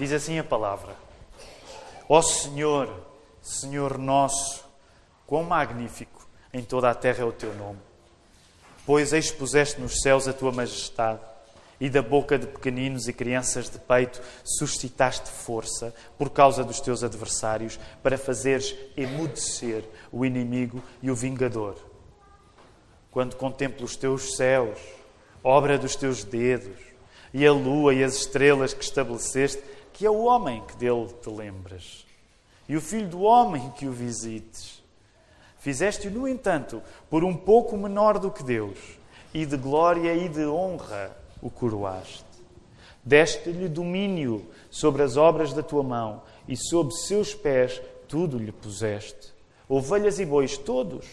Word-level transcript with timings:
Diz 0.00 0.12
assim 0.12 0.38
a 0.38 0.44
palavra: 0.44 0.96
Ó 2.08 2.22
Senhor, 2.22 2.88
Senhor 3.42 3.98
nosso, 3.98 4.64
quão 5.26 5.44
magnífico 5.44 6.26
em 6.54 6.62
toda 6.62 6.88
a 6.88 6.94
terra 6.94 7.20
é 7.20 7.24
o 7.26 7.32
teu 7.32 7.54
nome. 7.54 7.78
Pois 8.86 9.12
expuseste 9.12 9.78
nos 9.78 10.00
céus 10.00 10.26
a 10.26 10.32
tua 10.32 10.52
majestade 10.52 11.20
e 11.78 11.90
da 11.90 12.00
boca 12.00 12.38
de 12.38 12.46
pequeninos 12.46 13.08
e 13.08 13.12
crianças 13.12 13.68
de 13.68 13.78
peito 13.78 14.22
suscitaste 14.42 15.30
força 15.30 15.94
por 16.16 16.30
causa 16.30 16.64
dos 16.64 16.80
teus 16.80 17.04
adversários 17.04 17.78
para 18.02 18.16
fazeres 18.16 18.74
emudecer 18.96 19.84
o 20.10 20.24
inimigo 20.24 20.82
e 21.02 21.10
o 21.10 21.14
vingador. 21.14 21.76
Quando 23.10 23.36
contemplo 23.36 23.84
os 23.84 23.96
teus 23.96 24.34
céus, 24.34 24.78
obra 25.44 25.76
dos 25.76 25.94
teus 25.94 26.24
dedos, 26.24 26.90
e 27.32 27.46
a 27.46 27.52
lua 27.52 27.94
e 27.94 28.02
as 28.02 28.14
estrelas 28.14 28.74
que 28.74 28.82
estabeleceste, 28.82 29.62
que 30.00 30.06
é 30.06 30.10
o 30.10 30.24
homem 30.24 30.62
que 30.66 30.78
dele 30.78 31.08
te 31.20 31.28
lembras, 31.28 32.06
e 32.66 32.74
o 32.74 32.80
filho 32.80 33.06
do 33.06 33.20
homem 33.20 33.70
que 33.72 33.86
o 33.86 33.92
visites. 33.92 34.82
Fizeste-o, 35.58 36.10
no 36.10 36.26
entanto, 36.26 36.82
por 37.10 37.22
um 37.22 37.36
pouco 37.36 37.76
menor 37.76 38.18
do 38.18 38.30
que 38.30 38.42
Deus, 38.42 38.78
e 39.34 39.44
de 39.44 39.58
glória 39.58 40.14
e 40.14 40.26
de 40.26 40.46
honra 40.46 41.14
o 41.42 41.50
coroaste. 41.50 42.24
Deste-lhe 43.04 43.68
domínio 43.68 44.48
sobre 44.70 45.02
as 45.02 45.18
obras 45.18 45.52
da 45.52 45.62
tua 45.62 45.82
mão, 45.82 46.22
e 46.48 46.56
sob 46.56 46.94
seus 46.94 47.34
pés 47.34 47.82
tudo 48.08 48.38
lhe 48.38 48.52
puseste. 48.52 49.34
Ovelhas 49.68 50.18
e 50.18 50.24
bois 50.24 50.56
todos, 50.56 51.06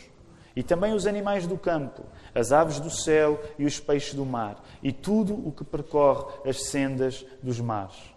e 0.56 0.64
também 0.64 0.94
os 0.94 1.06
animais 1.06 1.46
do 1.46 1.58
campo, 1.58 2.04
as 2.34 2.54
aves 2.54 2.80
do 2.80 2.90
céu 2.90 3.38
e 3.60 3.66
os 3.66 3.82
peixes 3.82 4.14
do 4.14 4.26
mar, 4.26 4.64
e 4.82 4.94
tudo 4.94 5.34
o 5.46 5.52
que 5.52 5.66
percorre 5.66 6.50
as 6.50 6.70
sendas 6.70 7.26
dos 7.44 7.60
mares. 7.60 8.16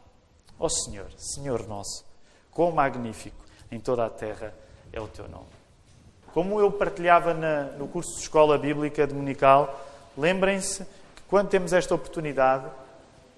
Ó 0.60 0.68
Senhor, 0.68 1.06
Senhor 1.16 1.66
nosso, 1.66 2.04
quão 2.50 2.70
magnífico 2.70 3.42
em 3.72 3.80
toda 3.80 4.04
a 4.04 4.10
terra 4.10 4.54
é 4.92 5.00
o 5.00 5.08
teu 5.08 5.26
nome. 5.26 5.48
Como 6.34 6.60
eu 6.60 6.70
partilhava 6.70 7.32
na, 7.32 7.64
no 7.78 7.88
curso 7.88 8.14
de 8.14 8.20
escola 8.20 8.58
bíblica 8.58 9.06
dominical, 9.06 9.80
lembrem-se 10.16 10.86
quando 11.28 11.48
temos 11.48 11.72
esta 11.72 11.94
oportunidade, 11.94 12.66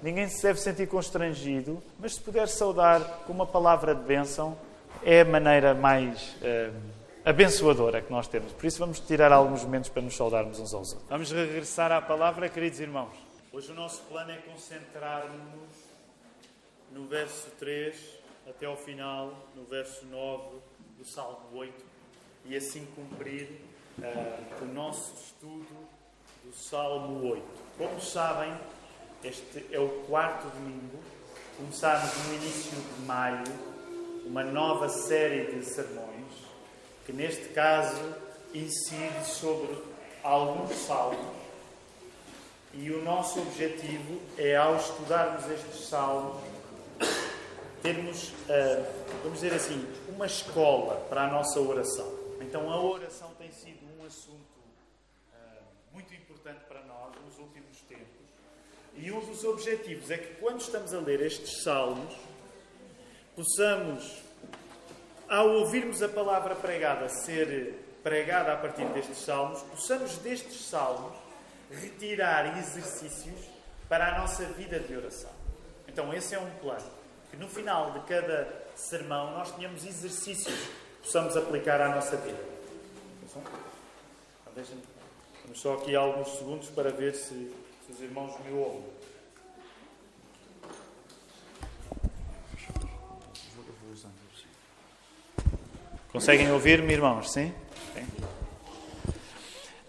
ninguém 0.02 0.28
se 0.28 0.42
deve 0.42 0.58
sentir 0.58 0.88
constrangido, 0.88 1.80
mas 1.98 2.14
se 2.14 2.20
puder 2.20 2.48
saudar 2.48 3.00
com 3.24 3.32
uma 3.32 3.46
palavra 3.46 3.94
de 3.94 4.02
bênção, 4.02 4.58
é 5.04 5.20
a 5.20 5.24
maneira 5.24 5.74
mais 5.74 6.34
uh, 6.42 6.74
abençoadora 7.24 8.02
que 8.02 8.10
nós 8.10 8.26
temos. 8.26 8.52
Por 8.52 8.66
isso, 8.66 8.78
vamos 8.78 8.98
tirar 8.98 9.30
alguns 9.30 9.62
momentos 9.62 9.88
para 9.88 10.02
nos 10.02 10.16
saudarmos 10.16 10.58
uns 10.58 10.74
aos 10.74 10.92
outros. 10.92 11.08
Vamos 11.08 11.30
regressar 11.30 11.92
à 11.92 12.02
palavra, 12.02 12.48
queridos 12.48 12.80
irmãos. 12.80 13.12
Hoje 13.52 13.70
o 13.70 13.74
nosso 13.74 14.02
plano 14.02 14.32
é 14.32 14.36
concentrar-nos 14.38 15.81
no 16.92 17.06
verso 17.06 17.50
3 17.58 17.96
até 18.48 18.66
ao 18.66 18.76
final, 18.76 19.48
no 19.54 19.64
verso 19.64 20.04
9 20.06 20.58
do 20.98 21.04
Salmo 21.04 21.48
8, 21.54 21.72
e 22.46 22.56
assim 22.56 22.86
cumprir 22.94 23.48
uh, 23.98 24.64
o 24.64 24.66
nosso 24.66 25.14
estudo 25.14 25.88
do 26.44 26.52
Salmo 26.54 27.24
8. 27.30 27.42
Como 27.78 28.00
sabem, 28.00 28.52
este 29.24 29.66
é 29.70 29.78
o 29.78 29.88
quarto 30.06 30.48
domingo. 30.48 30.98
Começámos 31.56 32.10
no 32.26 32.34
início 32.34 32.72
de 32.72 33.00
maio 33.06 33.44
uma 34.26 34.42
nova 34.42 34.88
série 34.88 35.52
de 35.52 35.64
sermões, 35.64 36.32
que 37.06 37.12
neste 37.12 37.48
caso 37.50 38.14
incide 38.54 39.24
sobre 39.24 39.76
alguns 40.22 40.74
salmos. 40.74 41.42
E 42.74 42.90
o 42.90 43.02
nosso 43.02 43.40
objetivo 43.40 44.20
é, 44.38 44.56
ao 44.56 44.76
estudarmos 44.76 45.48
estes 45.50 45.88
salmos, 45.88 46.51
termos, 47.82 48.32
ah, 48.48 48.84
vamos 49.22 49.40
dizer 49.40 49.54
assim, 49.54 49.86
uma 50.08 50.26
escola 50.26 51.04
para 51.08 51.24
a 51.24 51.26
nossa 51.26 51.60
oração. 51.60 52.10
Então, 52.40 52.70
a 52.70 52.80
oração 52.80 53.32
tem 53.38 53.50
sido 53.50 53.84
um 53.98 54.06
assunto 54.06 54.38
ah, 55.34 55.62
muito 55.92 56.14
importante 56.14 56.60
para 56.68 56.82
nós 56.84 57.12
nos 57.24 57.38
últimos 57.38 57.80
tempos. 57.82 58.06
E 58.94 59.10
um 59.10 59.20
dos 59.20 59.42
objetivos 59.44 60.10
é 60.10 60.18
que, 60.18 60.34
quando 60.34 60.60
estamos 60.60 60.94
a 60.94 61.00
ler 61.00 61.20
estes 61.20 61.62
salmos, 61.62 62.14
possamos, 63.34 64.22
ao 65.28 65.48
ouvirmos 65.50 66.02
a 66.02 66.08
palavra 66.08 66.54
pregada 66.54 67.08
ser 67.08 67.74
pregada 68.02 68.52
a 68.52 68.56
partir 68.56 68.84
destes 68.86 69.18
salmos, 69.18 69.62
possamos 69.62 70.18
destes 70.18 70.66
salmos 70.66 71.16
retirar 71.70 72.58
exercícios 72.58 73.48
para 73.88 74.14
a 74.14 74.18
nossa 74.18 74.44
vida 74.44 74.78
de 74.78 74.96
oração. 74.96 75.30
Então, 75.88 76.12
esse 76.12 76.34
é 76.34 76.38
um 76.38 76.50
plano. 76.56 77.01
Que 77.32 77.36
no 77.38 77.48
final 77.48 77.90
de 77.90 78.00
cada 78.00 78.46
sermão 78.76 79.32
nós 79.32 79.50
tenhamos 79.52 79.84
exercícios 79.84 80.54
que 80.54 81.02
possamos 81.02 81.36
aplicar 81.36 81.80
à 81.80 81.88
nossa 81.88 82.16
vida. 82.18 82.38
Então, 83.24 83.42
Vamos 85.44 85.60
só 85.60 85.74
aqui 85.74 85.96
alguns 85.96 86.28
segundos 86.36 86.68
para 86.68 86.90
ver 86.90 87.14
se, 87.14 87.34
se 87.86 87.92
os 87.92 88.00
irmãos 88.00 88.38
me 88.44 88.52
ouvem. 88.52 88.84
Conseguem 96.12 96.52
ouvir-me, 96.52 96.92
irmãos? 96.92 97.32
Sim? 97.32 97.54
Sim? 97.94 98.06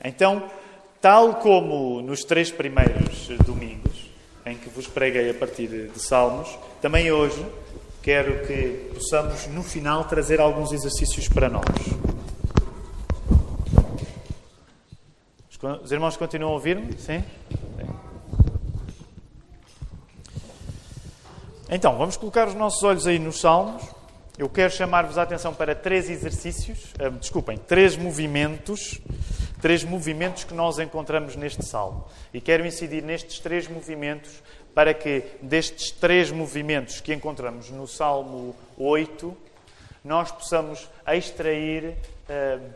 Então, 0.01 0.49
tal 1.01 1.35
como 1.35 2.01
nos 2.01 2.23
três 2.23 2.49
primeiros 2.49 3.27
domingos, 3.45 4.09
em 4.45 4.57
que 4.57 4.69
vos 4.69 4.87
preguei 4.87 5.29
a 5.29 5.33
partir 5.33 5.67
de 5.67 5.99
Salmos, 5.99 6.57
também 6.83 7.09
hoje 7.13 7.45
quero 8.01 8.45
que 8.45 8.91
possamos, 8.94 9.47
no 9.47 9.63
final, 9.63 10.03
trazer 10.03 10.41
alguns 10.41 10.73
exercícios 10.73 11.29
para 11.29 11.47
nós. 11.47 11.63
Os 15.81 15.93
irmãos 15.93 16.17
continuam 16.17 16.51
a 16.51 16.55
ouvir-me? 16.55 16.91
Sim? 16.99 17.23
Então, 21.69 21.97
vamos 21.97 22.17
colocar 22.17 22.49
os 22.49 22.53
nossos 22.53 22.83
olhos 22.83 23.07
aí 23.07 23.17
nos 23.17 23.39
Salmos. 23.39 23.81
Eu 24.38 24.49
quero 24.49 24.73
chamar-vos 24.73 25.17
a 25.17 25.22
atenção 25.22 25.53
para 25.53 25.73
três 25.73 26.09
exercícios, 26.09 26.91
uh, 26.99 27.11
desculpem, 27.11 27.57
três 27.57 27.95
movimentos, 27.95 28.99
três 29.61 29.85
movimentos 29.85 30.43
que 30.43 30.53
nós 30.53 30.79
encontramos 30.79 31.38
neste 31.38 31.63
Salmo. 31.63 32.05
E 32.33 32.41
quero 32.41 32.66
incidir 32.67 33.01
nestes 33.01 33.39
três 33.39 33.69
movimentos 33.69 34.43
para 34.73 34.94
que 34.94 35.23
destes 35.41 35.91
três 35.91 36.31
movimentos 36.31 37.00
que 37.00 37.13
encontramos 37.13 37.69
no 37.69 37.88
Salmo 37.88 38.56
8, 38.78 39.35
nós 40.03 40.31
possamos 40.31 40.89
extrair 41.07 41.95
uh, 42.29 42.69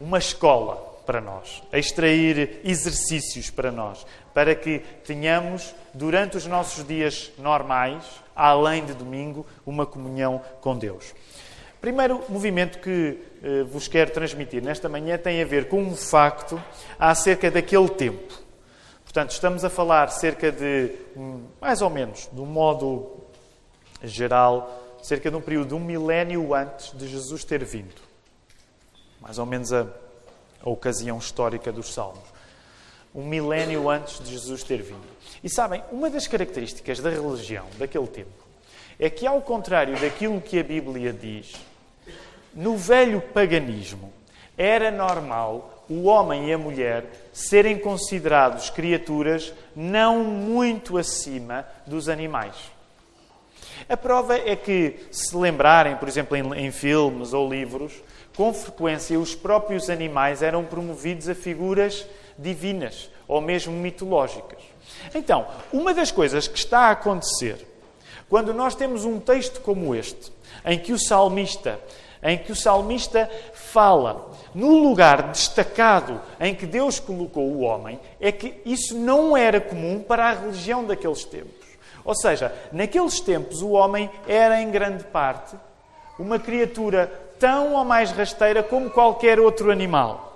uma 0.00 0.18
escola 0.18 0.76
para 1.06 1.20
nós, 1.20 1.62
extrair 1.72 2.60
exercícios 2.64 3.48
para 3.48 3.70
nós, 3.70 4.04
para 4.34 4.54
que 4.54 4.80
tenhamos, 5.04 5.74
durante 5.94 6.36
os 6.36 6.46
nossos 6.46 6.86
dias 6.86 7.32
normais, 7.38 8.04
além 8.34 8.84
de 8.84 8.92
domingo, 8.92 9.46
uma 9.64 9.86
comunhão 9.86 10.42
com 10.60 10.76
Deus. 10.76 11.14
Primeiro 11.80 12.22
movimento 12.28 12.80
que 12.80 13.18
eh, 13.42 13.62
vos 13.62 13.86
quero 13.86 14.10
transmitir 14.10 14.62
nesta 14.62 14.88
manhã 14.88 15.16
tem 15.16 15.40
a 15.40 15.44
ver 15.44 15.68
com 15.68 15.80
um 15.80 15.94
facto 15.94 16.60
acerca 16.98 17.50
daquele 17.50 17.88
tempo. 17.88 18.45
Portanto, 19.16 19.30
estamos 19.30 19.64
a 19.64 19.70
falar 19.70 20.10
cerca 20.10 20.52
de, 20.52 20.92
hum, 21.16 21.46
mais 21.58 21.80
ou 21.80 21.88
menos, 21.88 22.28
de 22.30 22.38
um 22.38 22.44
modo 22.44 23.16
geral, 24.02 24.98
cerca 25.02 25.30
de 25.30 25.36
um 25.38 25.40
período 25.40 25.68
de 25.68 25.74
um 25.74 25.80
milénio 25.80 26.52
antes 26.52 26.92
de 26.92 27.08
Jesus 27.08 27.42
ter 27.42 27.64
vindo. 27.64 27.94
Mais 29.18 29.38
ou 29.38 29.46
menos 29.46 29.72
a 29.72 29.86
a 30.62 30.68
ocasião 30.68 31.16
histórica 31.16 31.72
dos 31.72 31.94
Salmos. 31.94 32.28
Um 33.14 33.24
milénio 33.24 33.88
antes 33.88 34.18
de 34.18 34.32
Jesus 34.32 34.62
ter 34.62 34.82
vindo. 34.82 35.06
E 35.42 35.48
sabem, 35.48 35.82
uma 35.90 36.10
das 36.10 36.26
características 36.26 37.00
da 37.00 37.08
religião 37.08 37.64
daquele 37.78 38.08
tempo 38.08 38.44
é 38.98 39.08
que, 39.08 39.26
ao 39.26 39.40
contrário 39.40 39.98
daquilo 39.98 40.42
que 40.42 40.58
a 40.58 40.62
Bíblia 40.62 41.10
diz, 41.10 41.54
no 42.52 42.76
velho 42.76 43.22
paganismo 43.22 44.12
era 44.58 44.90
normal 44.90 45.75
o 45.88 46.04
homem 46.04 46.48
e 46.48 46.52
a 46.52 46.58
mulher 46.58 47.04
serem 47.32 47.78
considerados 47.78 48.70
criaturas 48.70 49.52
não 49.74 50.24
muito 50.24 50.98
acima 50.98 51.66
dos 51.86 52.08
animais. 52.08 52.54
A 53.88 53.96
prova 53.96 54.36
é 54.36 54.56
que, 54.56 54.96
se 55.10 55.36
lembrarem, 55.36 55.96
por 55.96 56.08
exemplo, 56.08 56.36
em, 56.36 56.66
em 56.66 56.70
filmes 56.70 57.32
ou 57.32 57.48
livros, 57.48 57.92
com 58.36 58.52
frequência 58.52 59.18
os 59.18 59.34
próprios 59.34 59.88
animais 59.88 60.42
eram 60.42 60.64
promovidos 60.64 61.28
a 61.28 61.34
figuras 61.34 62.06
divinas 62.38 63.10
ou 63.28 63.40
mesmo 63.40 63.72
mitológicas. 63.72 64.62
Então, 65.14 65.46
uma 65.72 65.94
das 65.94 66.10
coisas 66.10 66.46
que 66.46 66.58
está 66.58 66.80
a 66.80 66.90
acontecer 66.92 67.66
quando 68.28 68.52
nós 68.52 68.74
temos 68.74 69.04
um 69.04 69.20
texto 69.20 69.60
como 69.60 69.94
este, 69.94 70.32
em 70.64 70.78
que 70.78 70.92
o 70.92 70.98
salmista, 70.98 71.78
em 72.22 72.38
que 72.38 72.52
o 72.52 72.56
salmista 72.56 73.30
fala 73.52 74.30
no 74.54 74.78
lugar 74.78 75.30
destacado 75.30 76.20
em 76.40 76.54
que 76.54 76.66
Deus 76.66 76.98
colocou 76.98 77.44
o 77.44 77.60
homem, 77.60 78.00
é 78.20 78.32
que 78.32 78.60
isso 78.64 78.96
não 78.96 79.36
era 79.36 79.60
comum 79.60 80.00
para 80.00 80.30
a 80.30 80.32
religião 80.32 80.84
daqueles 80.84 81.24
tempos. 81.24 81.66
Ou 82.04 82.14
seja, 82.14 82.54
naqueles 82.72 83.20
tempos 83.20 83.62
o 83.62 83.70
homem 83.70 84.10
era 84.26 84.60
em 84.60 84.70
grande 84.70 85.04
parte 85.04 85.56
uma 86.18 86.38
criatura 86.38 87.12
tão 87.38 87.74
ou 87.74 87.84
mais 87.84 88.10
rasteira 88.10 88.62
como 88.62 88.90
qualquer 88.90 89.38
outro 89.38 89.70
animal. 89.70 90.26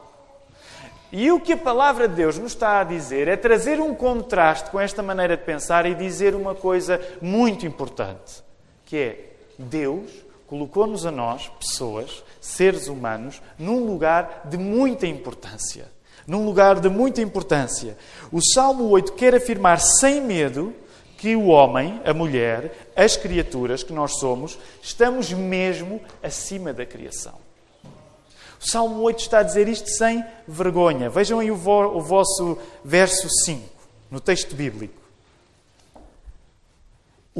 E 1.12 1.32
o 1.32 1.40
que 1.40 1.54
a 1.54 1.56
palavra 1.56 2.06
de 2.06 2.14
Deus 2.14 2.38
nos 2.38 2.52
está 2.52 2.80
a 2.80 2.84
dizer 2.84 3.26
é 3.26 3.36
trazer 3.36 3.80
um 3.80 3.94
contraste 3.94 4.70
com 4.70 4.78
esta 4.78 5.02
maneira 5.02 5.36
de 5.36 5.42
pensar 5.42 5.86
e 5.86 5.94
dizer 5.94 6.34
uma 6.34 6.54
coisa 6.54 7.00
muito 7.20 7.66
importante, 7.66 8.44
que 8.86 8.96
é 8.96 9.30
Deus 9.58 10.19
colocou-nos 10.50 11.06
a 11.06 11.12
nós, 11.12 11.48
pessoas, 11.60 12.24
seres 12.40 12.88
humanos, 12.88 13.40
num 13.56 13.86
lugar 13.86 14.42
de 14.46 14.58
muita 14.58 15.06
importância. 15.06 15.86
Num 16.26 16.44
lugar 16.44 16.80
de 16.80 16.88
muita 16.88 17.22
importância. 17.22 17.96
O 18.32 18.40
Salmo 18.42 18.88
8 18.88 19.12
quer 19.12 19.32
afirmar 19.32 19.78
sem 19.78 20.20
medo 20.20 20.74
que 21.16 21.36
o 21.36 21.46
homem, 21.46 22.00
a 22.04 22.12
mulher, 22.12 22.90
as 22.96 23.16
criaturas 23.16 23.84
que 23.84 23.92
nós 23.92 24.18
somos, 24.18 24.58
estamos 24.82 25.32
mesmo 25.32 26.00
acima 26.20 26.72
da 26.72 26.84
criação. 26.84 27.34
O 28.60 28.68
Salmo 28.68 29.00
8 29.02 29.20
está 29.20 29.38
a 29.38 29.44
dizer 29.44 29.68
isto 29.68 29.88
sem 29.88 30.24
vergonha. 30.48 31.08
Vejam 31.08 31.38
aí 31.38 31.50
o, 31.50 31.56
vo 31.56 31.96
o 31.96 32.00
vosso 32.00 32.58
verso 32.84 33.28
5, 33.44 33.62
no 34.10 34.18
texto 34.18 34.56
bíblico. 34.56 34.99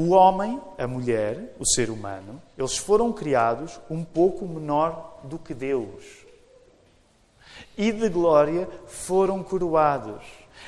O 0.01 0.13
homem, 0.13 0.59
a 0.79 0.87
mulher, 0.87 1.53
o 1.59 1.65
ser 1.65 1.91
humano, 1.91 2.41
eles 2.57 2.75
foram 2.75 3.13
criados 3.13 3.79
um 3.87 4.03
pouco 4.03 4.47
menor 4.47 5.19
do 5.25 5.37
que 5.37 5.53
Deus. 5.53 6.03
E 7.77 7.91
de 7.91 8.09
glória 8.09 8.67
foram 8.87 9.43
coroados. 9.43 10.23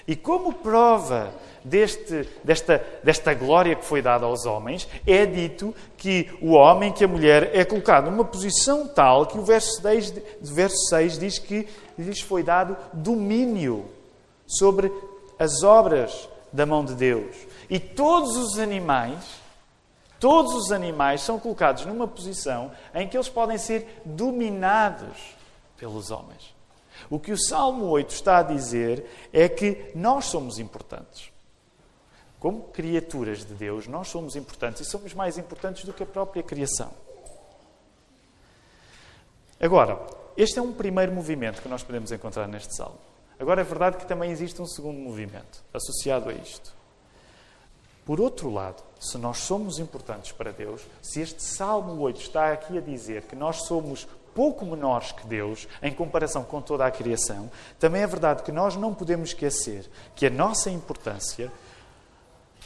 E 0.08 0.16
como 0.16 0.54
prova 0.54 1.34
deste, 1.64 2.30
desta, 2.44 2.86
desta 3.04 3.34
glória 3.34 3.76
que 3.76 3.84
foi 3.84 4.04
dada 4.04 4.28
aos 4.28 4.46
homens, 4.46 4.88
é 5.04 5.26
dito 5.26 5.74
que 5.98 6.30
o 6.40 6.52
homem, 6.52 6.92
que 6.92 7.04
a 7.04 7.08
mulher, 7.08 7.50
é 7.56 7.66
colocado 7.66 8.12
numa 8.12 8.26
posição 8.26 8.88
tal 8.88 9.26
que 9.26 9.40
o 9.40 9.44
verso 9.44 9.82
6, 9.82 10.14
verso 10.44 10.78
6 10.90 11.18
diz 11.18 11.40
que 11.40 11.68
lhes 11.98 12.22
foi 12.22 12.44
dado 12.44 12.78
domínio 12.94 13.86
sobre 14.46 14.94
as 15.40 15.64
obras 15.64 16.30
da 16.52 16.68
mão 16.68 16.86
de 16.86 16.94
Deus. 16.94 17.36
E 17.70 17.80
todos 17.80 18.36
os 18.36 18.60
animais, 18.60 19.42
todos 20.20 20.54
os 20.54 20.72
animais 20.72 21.22
são 21.22 21.40
colocados 21.40 21.86
numa 21.86 22.08
posição 22.08 22.72
em 22.94 23.08
que 23.08 23.18
eles 23.18 23.30
podem 23.30 23.58
ser 23.58 24.02
dominados 24.06 25.18
pelos 25.78 26.12
homens. 26.12 26.54
O 27.10 27.20
que 27.20 27.32
o 27.32 27.38
Salmo 27.38 27.86
8 27.86 28.14
está 28.14 28.40
a 28.40 28.44
dizer 28.44 29.06
é 29.32 29.50
que 29.50 29.92
nós 29.96 30.26
somos 30.26 30.60
importantes. 30.60 31.32
Como 32.40 32.64
criaturas 32.64 33.46
de 33.46 33.54
Deus, 33.54 33.88
nós 33.88 34.10
somos 34.10 34.36
importantes 34.36 34.82
e 34.82 34.86
somos 34.86 35.14
mais 35.14 35.38
importantes 35.38 35.86
do 35.86 35.94
que 35.94 36.04
a 36.04 36.06
própria 36.06 36.44
criação. 36.44 36.92
Agora, 39.60 39.98
este 40.36 40.60
é 40.60 40.62
um 40.62 40.74
primeiro 40.74 41.14
movimento 41.14 41.62
que 41.62 41.70
nós 41.70 41.84
podemos 41.84 42.12
encontrar 42.12 42.48
neste 42.48 42.76
salmo. 42.76 43.00
Agora, 43.40 43.62
é 43.62 43.64
verdade 43.64 43.98
que 43.98 44.06
também 44.06 44.30
existe 44.30 44.62
um 44.62 44.66
segundo 44.66 45.00
movimento 45.00 45.64
associado 45.74 46.30
a 46.30 46.34
isto. 46.34 46.74
Por 48.06 48.20
outro 48.20 48.50
lado, 48.50 48.84
se 49.00 49.18
nós 49.18 49.38
somos 49.40 49.80
importantes 49.80 50.32
para 50.32 50.52
Deus, 50.52 50.82
se 51.02 51.22
este 51.22 51.42
Salmo 51.42 52.02
8 52.02 52.20
está 52.20 52.52
aqui 52.52 52.78
a 52.78 52.82
dizer 52.82 53.24
que 53.24 53.36
nós 53.36 53.66
somos 53.66 54.08
pouco 54.34 54.66
menores 54.66 55.12
que 55.12 55.26
Deus 55.28 55.68
em 55.82 55.94
comparação 55.94 56.44
com 56.44 56.62
toda 56.62 56.86
a 56.86 56.92
criação, 56.92 57.50
também 57.80 58.02
é 58.02 58.08
verdade 58.08 58.44
que 58.44 58.52
nós 58.52 58.76
não 58.76 58.94
podemos 58.94 59.30
esquecer 59.30 59.90
que 60.16 60.26
a 60.26 60.30
nossa 60.30 60.70
importância 60.70 61.52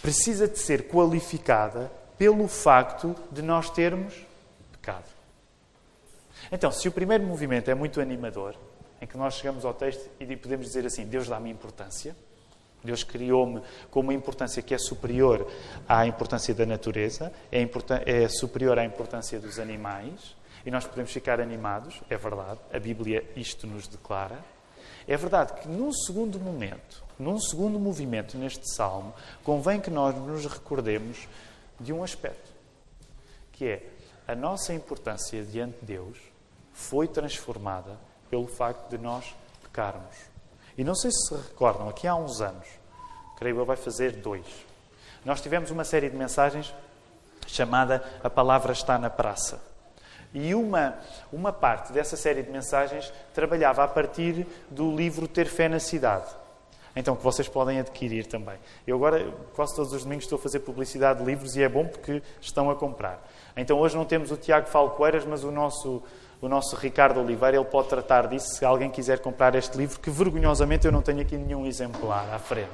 precisa 0.01 0.47
de 0.47 0.57
ser 0.57 0.87
qualificada 0.87 1.91
pelo 2.17 2.47
facto 2.47 3.15
de 3.31 3.41
nós 3.41 3.69
termos 3.69 4.13
pecado. 4.71 5.05
Então, 6.51 6.71
se 6.71 6.87
o 6.87 6.91
primeiro 6.91 7.23
movimento 7.23 7.69
é 7.69 7.75
muito 7.75 7.99
animador, 7.99 8.55
em 9.01 9.05
que 9.05 9.17
nós 9.17 9.35
chegamos 9.35 9.65
ao 9.65 9.73
texto 9.73 10.09
e 10.19 10.35
podemos 10.35 10.65
dizer 10.65 10.85
assim: 10.85 11.05
Deus 11.05 11.27
dá-me 11.27 11.49
importância, 11.49 12.15
Deus 12.83 13.03
criou-me 13.03 13.61
com 13.89 14.01
uma 14.01 14.13
importância 14.13 14.61
que 14.61 14.73
é 14.73 14.77
superior 14.77 15.47
à 15.87 16.05
importância 16.05 16.53
da 16.53 16.65
natureza, 16.65 17.31
é, 17.51 17.67
é, 18.05 18.27
superior 18.29 18.77
à 18.79 18.85
importância 18.85 19.39
dos 19.39 19.59
animais, 19.59 20.35
e 20.65 20.71
nós 20.71 20.85
podemos 20.85 21.11
ficar 21.11 21.39
animados, 21.39 22.01
é 22.09 22.17
verdade, 22.17 22.59
a 22.73 22.79
Bíblia 22.79 23.23
isto 23.35 23.65
nos 23.65 23.87
declara. 23.87 24.37
É 25.07 25.15
verdade 25.15 25.53
que 25.61 25.67
num 25.67 25.91
segundo 25.93 26.39
momento, 26.39 27.03
num 27.17 27.39
segundo 27.39 27.79
movimento 27.79 28.37
neste 28.37 28.69
salmo, 28.75 29.13
convém 29.43 29.79
que 29.79 29.89
nós 29.89 30.15
nos 30.15 30.45
recordemos 30.45 31.27
de 31.79 31.93
um 31.93 32.03
aspecto, 32.03 32.51
que 33.53 33.65
é 33.65 33.83
a 34.27 34.35
nossa 34.35 34.73
importância 34.73 35.41
diante 35.43 35.79
de 35.79 35.85
Deus 35.85 36.17
foi 36.73 37.07
transformada 37.07 37.97
pelo 38.29 38.45
facto 38.45 38.89
de 38.89 38.97
nós 38.97 39.33
pecarmos. 39.63 40.15
E 40.77 40.83
não 40.83 40.93
sei 40.93 41.11
se 41.11 41.27
se 41.27 41.33
recordam, 41.35 41.89
aqui 41.89 42.07
há 42.07 42.15
uns 42.15 42.39
anos, 42.39 42.67
creio 43.37 43.57
eu 43.57 43.65
vai 43.65 43.75
fazer 43.75 44.11
dois, 44.11 44.45
nós 45.25 45.41
tivemos 45.41 45.71
uma 45.71 45.83
série 45.83 46.09
de 46.09 46.15
mensagens 46.15 46.73
chamada 47.47 48.03
A 48.23 48.29
Palavra 48.29 48.71
Está 48.71 48.97
na 48.97 49.09
Praça. 49.09 49.59
E 50.33 50.53
uma, 50.53 50.95
uma 51.31 51.51
parte 51.51 51.91
dessa 51.91 52.15
série 52.15 52.43
de 52.43 52.51
mensagens 52.51 53.11
trabalhava 53.33 53.83
a 53.83 53.87
partir 53.87 54.45
do 54.69 54.95
livro 54.95 55.27
Ter 55.27 55.47
Fé 55.47 55.67
na 55.67 55.79
Cidade. 55.79 56.29
Então, 56.95 57.15
que 57.15 57.23
vocês 57.23 57.47
podem 57.47 57.79
adquirir 57.79 58.25
também. 58.25 58.57
Eu 58.85 58.95
agora, 58.95 59.31
quase 59.55 59.75
todos 59.75 59.93
os 59.93 60.03
domingos, 60.03 60.25
estou 60.25 60.37
a 60.37 60.41
fazer 60.41 60.61
publicidade 60.61 61.19
de 61.19 61.25
livros 61.25 61.55
e 61.55 61.61
é 61.61 61.69
bom 61.69 61.85
porque 61.85 62.23
estão 62.41 62.69
a 62.71 62.75
comprar. 62.75 63.21
Então, 63.55 63.79
hoje 63.79 63.95
não 63.95 64.03
temos 64.03 64.31
o 64.31 64.37
Tiago 64.37 64.67
Falcoeiras, 64.67 65.23
mas 65.23 65.43
o 65.43 65.51
nosso, 65.51 66.01
o 66.41 66.47
nosso 66.47 66.75
Ricardo 66.75 67.19
Oliveira, 67.19 67.57
ele 67.57 67.65
pode 67.65 67.89
tratar 67.89 68.27
disso 68.27 68.55
se 68.55 68.65
alguém 68.65 68.89
quiser 68.89 69.19
comprar 69.19 69.55
este 69.55 69.77
livro, 69.77 69.99
que 69.99 70.09
vergonhosamente 70.09 70.85
eu 70.85 70.91
não 70.91 71.01
tenho 71.01 71.21
aqui 71.21 71.35
nenhum 71.37 71.65
exemplar 71.65 72.33
à 72.33 72.39
frente. 72.39 72.69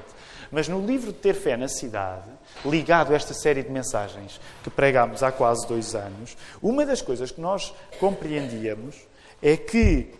Mas 0.51 0.67
no 0.67 0.85
livro 0.85 1.11
de 1.11 1.17
Ter 1.17 1.33
Fé 1.33 1.57
na 1.57 1.67
Cidade, 1.67 2.29
ligado 2.65 3.11
a 3.11 3.15
esta 3.15 3.33
série 3.33 3.63
de 3.63 3.71
mensagens 3.71 4.39
que 4.63 4.69
pregámos 4.69 5.23
há 5.23 5.31
quase 5.31 5.67
dois 5.67 5.95
anos, 5.95 6.37
uma 6.61 6.85
das 6.85 7.01
coisas 7.01 7.31
que 7.31 7.41
nós 7.41 7.73
compreendíamos 7.99 8.95
é 9.41 9.57
que 9.57 10.13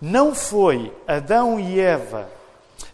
não 0.00 0.34
foi 0.34 0.92
Adão 1.06 1.58
e 1.58 1.80
Eva 1.80 2.28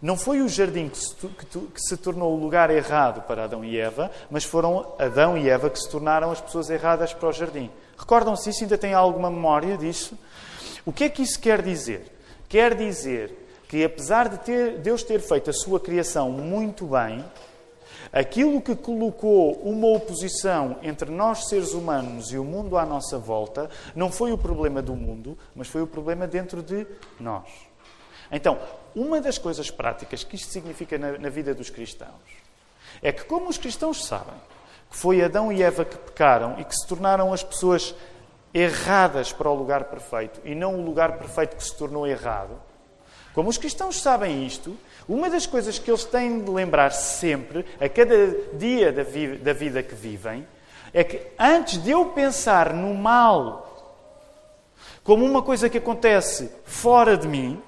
não 0.00 0.16
foi 0.16 0.40
o 0.40 0.48
jardim 0.48 0.88
que 0.88 0.98
se, 0.98 1.14
que, 1.14 1.46
que 1.46 1.80
se, 1.80 1.96
tornou 1.96 2.34
o 2.34 2.40
lugar 2.40 2.70
errado 2.70 3.22
para 3.22 3.44
Adão 3.44 3.64
e 3.64 3.78
Eva, 3.78 4.10
mas 4.30 4.44
foram 4.44 4.94
Adão 4.98 5.36
e 5.36 5.48
Eva 5.48 5.70
que 5.70 5.78
se 5.78 5.88
tornaram 5.88 6.30
as 6.30 6.40
pessoas 6.40 6.68
erradas 6.70 7.12
para 7.12 7.28
o 7.28 7.32
jardim. 7.32 7.70
Recordam-se 8.04 8.50
isso? 8.50 8.62
Ainda 8.62 8.76
têm 8.76 8.92
alguma 8.92 9.30
memória 9.30 9.78
disso? 9.78 10.18
O 10.84 10.92
que 10.92 11.04
é 11.04 11.08
que 11.08 11.22
isso 11.22 11.40
quer 11.40 11.62
dizer? 11.62 12.12
Quer 12.50 12.74
dizer 12.74 13.34
que, 13.66 13.82
apesar 13.82 14.28
de 14.28 14.38
ter, 14.40 14.78
Deus 14.78 15.02
ter 15.02 15.20
feito 15.20 15.48
a 15.48 15.54
sua 15.54 15.80
criação 15.80 16.30
muito 16.30 16.84
bem, 16.84 17.24
aquilo 18.12 18.60
que 18.60 18.76
colocou 18.76 19.52
uma 19.62 19.88
oposição 19.88 20.76
entre 20.82 21.10
nós, 21.10 21.48
seres 21.48 21.72
humanos, 21.72 22.30
e 22.30 22.36
o 22.36 22.44
mundo 22.44 22.76
à 22.76 22.84
nossa 22.84 23.16
volta, 23.16 23.70
não 23.96 24.12
foi 24.12 24.32
o 24.32 24.38
problema 24.38 24.82
do 24.82 24.94
mundo, 24.94 25.38
mas 25.56 25.66
foi 25.66 25.80
o 25.80 25.86
problema 25.86 26.26
dentro 26.26 26.62
de 26.62 26.86
nós. 27.18 27.48
Então, 28.30 28.58
uma 28.94 29.18
das 29.18 29.38
coisas 29.38 29.70
práticas 29.70 30.22
que 30.22 30.36
isto 30.36 30.52
significa 30.52 30.98
na, 30.98 31.16
na 31.16 31.30
vida 31.30 31.54
dos 31.54 31.70
cristãos 31.70 32.12
é 33.00 33.10
que, 33.10 33.24
como 33.24 33.48
os 33.48 33.56
cristãos 33.56 34.04
sabem 34.04 34.34
foi 34.94 35.22
Adão 35.22 35.52
e 35.52 35.62
Eva 35.62 35.84
que 35.84 35.98
pecaram 35.98 36.54
e 36.58 36.64
que 36.64 36.74
se 36.74 36.86
tornaram 36.86 37.32
as 37.32 37.42
pessoas 37.42 37.94
erradas 38.54 39.32
para 39.32 39.50
o 39.50 39.54
lugar 39.54 39.84
perfeito 39.84 40.40
e 40.44 40.54
não 40.54 40.76
o 40.76 40.84
lugar 40.84 41.18
perfeito 41.18 41.56
que 41.56 41.64
se 41.64 41.76
tornou 41.76 42.06
errado, 42.06 42.56
como 43.34 43.50
os 43.50 43.58
cristãos 43.58 44.00
sabem 44.00 44.46
isto, 44.46 44.78
uma 45.08 45.28
das 45.28 45.46
coisas 45.46 45.78
que 45.80 45.90
eles 45.90 46.04
têm 46.04 46.44
de 46.44 46.50
lembrar 46.50 46.90
sempre, 46.90 47.66
a 47.80 47.88
cada 47.88 48.14
dia 48.56 48.92
da, 48.92 49.02
vi 49.02 49.36
da 49.36 49.52
vida 49.52 49.82
que 49.82 49.94
vivem, 49.94 50.46
é 50.92 51.02
que 51.02 51.20
antes 51.36 51.82
de 51.82 51.90
eu 51.90 52.06
pensar 52.06 52.72
no 52.72 52.94
mal 52.94 53.62
como 55.02 55.24
uma 55.24 55.42
coisa 55.42 55.68
que 55.68 55.78
acontece 55.78 56.48
fora 56.64 57.16
de 57.16 57.26
mim, 57.26 57.60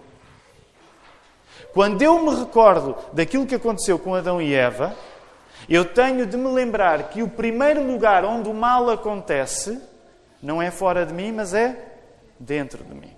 quando 1.74 2.00
eu 2.00 2.20
me 2.20 2.34
recordo 2.36 2.96
daquilo 3.12 3.44
que 3.44 3.56
aconteceu 3.56 3.98
com 3.98 4.14
Adão 4.14 4.40
e 4.40 4.54
Eva, 4.54 4.96
eu 5.68 5.84
tenho 5.84 6.26
de 6.26 6.36
me 6.36 6.48
lembrar 6.48 7.10
que 7.10 7.22
o 7.22 7.28
primeiro 7.28 7.82
lugar 7.82 8.24
onde 8.24 8.48
o 8.48 8.54
mal 8.54 8.88
acontece 8.88 9.80
não 10.42 10.62
é 10.62 10.70
fora 10.70 11.04
de 11.04 11.12
mim, 11.12 11.32
mas 11.32 11.54
é 11.54 11.76
dentro 12.38 12.84
de 12.84 12.94
mim. 12.94 13.10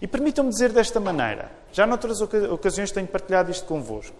E 0.00 0.06
permitam-me 0.06 0.50
dizer 0.50 0.72
desta 0.72 1.00
maneira, 1.00 1.50
já 1.72 1.86
noutras 1.86 2.20
ocasiões 2.20 2.92
tenho 2.92 3.06
partilhado 3.06 3.50
isto 3.50 3.66
convosco. 3.66 4.16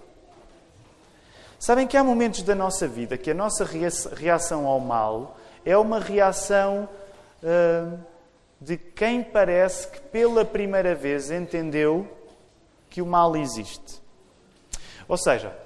Sabem 1.59 1.87
que 1.87 1.97
há 1.97 2.03
momentos 2.03 2.43
da 2.43 2.55
nossa 2.55 2.89
vida 2.89 3.17
que 3.17 3.31
a 3.31 3.35
nossa 3.35 3.65
reação 3.65 4.67
ao 4.67 4.81
mal 4.81 5.39
é 5.65 5.77
uma 5.77 5.99
reação 5.99 6.89
uh, 7.43 7.99
de 8.61 8.77
quem 8.77 9.23
parece 9.23 9.89
que 9.89 10.01
pela 10.01 10.45
primeira 10.45 10.95
vez 10.95 11.31
entendeu 11.31 12.09
que 12.91 13.01
o 13.01 13.07
mal 13.07 13.37
existe. 13.37 14.03
Ou 15.09 15.17
seja, 15.17 15.57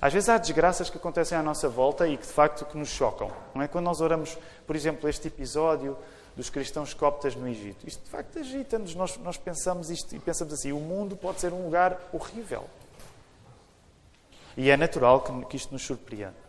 Às 0.00 0.12
vezes 0.12 0.28
há 0.28 0.38
desgraças 0.38 0.88
que 0.88 0.96
acontecem 0.96 1.36
à 1.36 1.42
nossa 1.42 1.68
volta 1.68 2.06
e 2.06 2.16
que 2.16 2.26
de 2.26 2.32
facto 2.32 2.64
que 2.64 2.76
nos 2.76 2.88
chocam. 2.88 3.32
Não 3.54 3.62
é 3.62 3.68
quando 3.68 3.86
nós 3.86 4.00
oramos, 4.00 4.38
por 4.66 4.76
exemplo, 4.76 5.08
este 5.08 5.26
episódio 5.26 5.96
dos 6.36 6.48
cristãos 6.48 6.94
coptas 6.94 7.34
no 7.34 7.48
Egito. 7.48 7.86
Isto 7.86 8.04
de 8.04 8.10
facto 8.10 8.38
agita-nos. 8.38 8.94
Nós, 8.94 9.16
nós 9.18 9.36
pensamos 9.36 9.90
isto 9.90 10.14
e 10.14 10.20
pensamos 10.20 10.54
assim: 10.54 10.72
o 10.72 10.78
mundo 10.78 11.16
pode 11.16 11.40
ser 11.40 11.52
um 11.52 11.64
lugar 11.64 11.98
horrível. 12.12 12.64
E 14.56 14.70
é 14.70 14.76
natural 14.76 15.20
que, 15.20 15.46
que 15.46 15.56
isto 15.56 15.72
nos 15.72 15.82
surpreenda. 15.82 16.48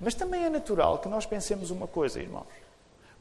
Mas 0.00 0.14
também 0.14 0.44
é 0.44 0.50
natural 0.50 0.98
que 0.98 1.08
nós 1.08 1.24
pensemos 1.24 1.70
uma 1.70 1.86
coisa, 1.86 2.20
irmãos. 2.20 2.46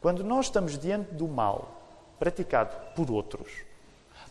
Quando 0.02 0.24
nós 0.24 0.48
estamos 0.48 0.80
diante 0.80 1.14
do 1.14 1.28
mal 1.28 1.80
praticado 2.18 2.76
por 2.96 3.12
outros, 3.12 3.52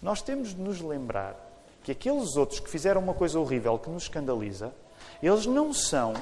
nós 0.02 0.20
temos 0.20 0.49
de 0.49 0.61
nos 0.61 0.80
lembrar 0.80 1.50
que 1.94 2.09
aqueles 2.09 2.37
outros 2.37 2.61
que 2.61 2.70
fizeram 2.70 3.00
uma 3.00 3.14
coisa 3.14 3.38
horrível 3.40 3.78
que 3.78 3.90
nos 3.90 4.04
escandaliza, 4.04 4.73
eles 5.20 5.47
não 5.47 5.73
são 5.73 6.14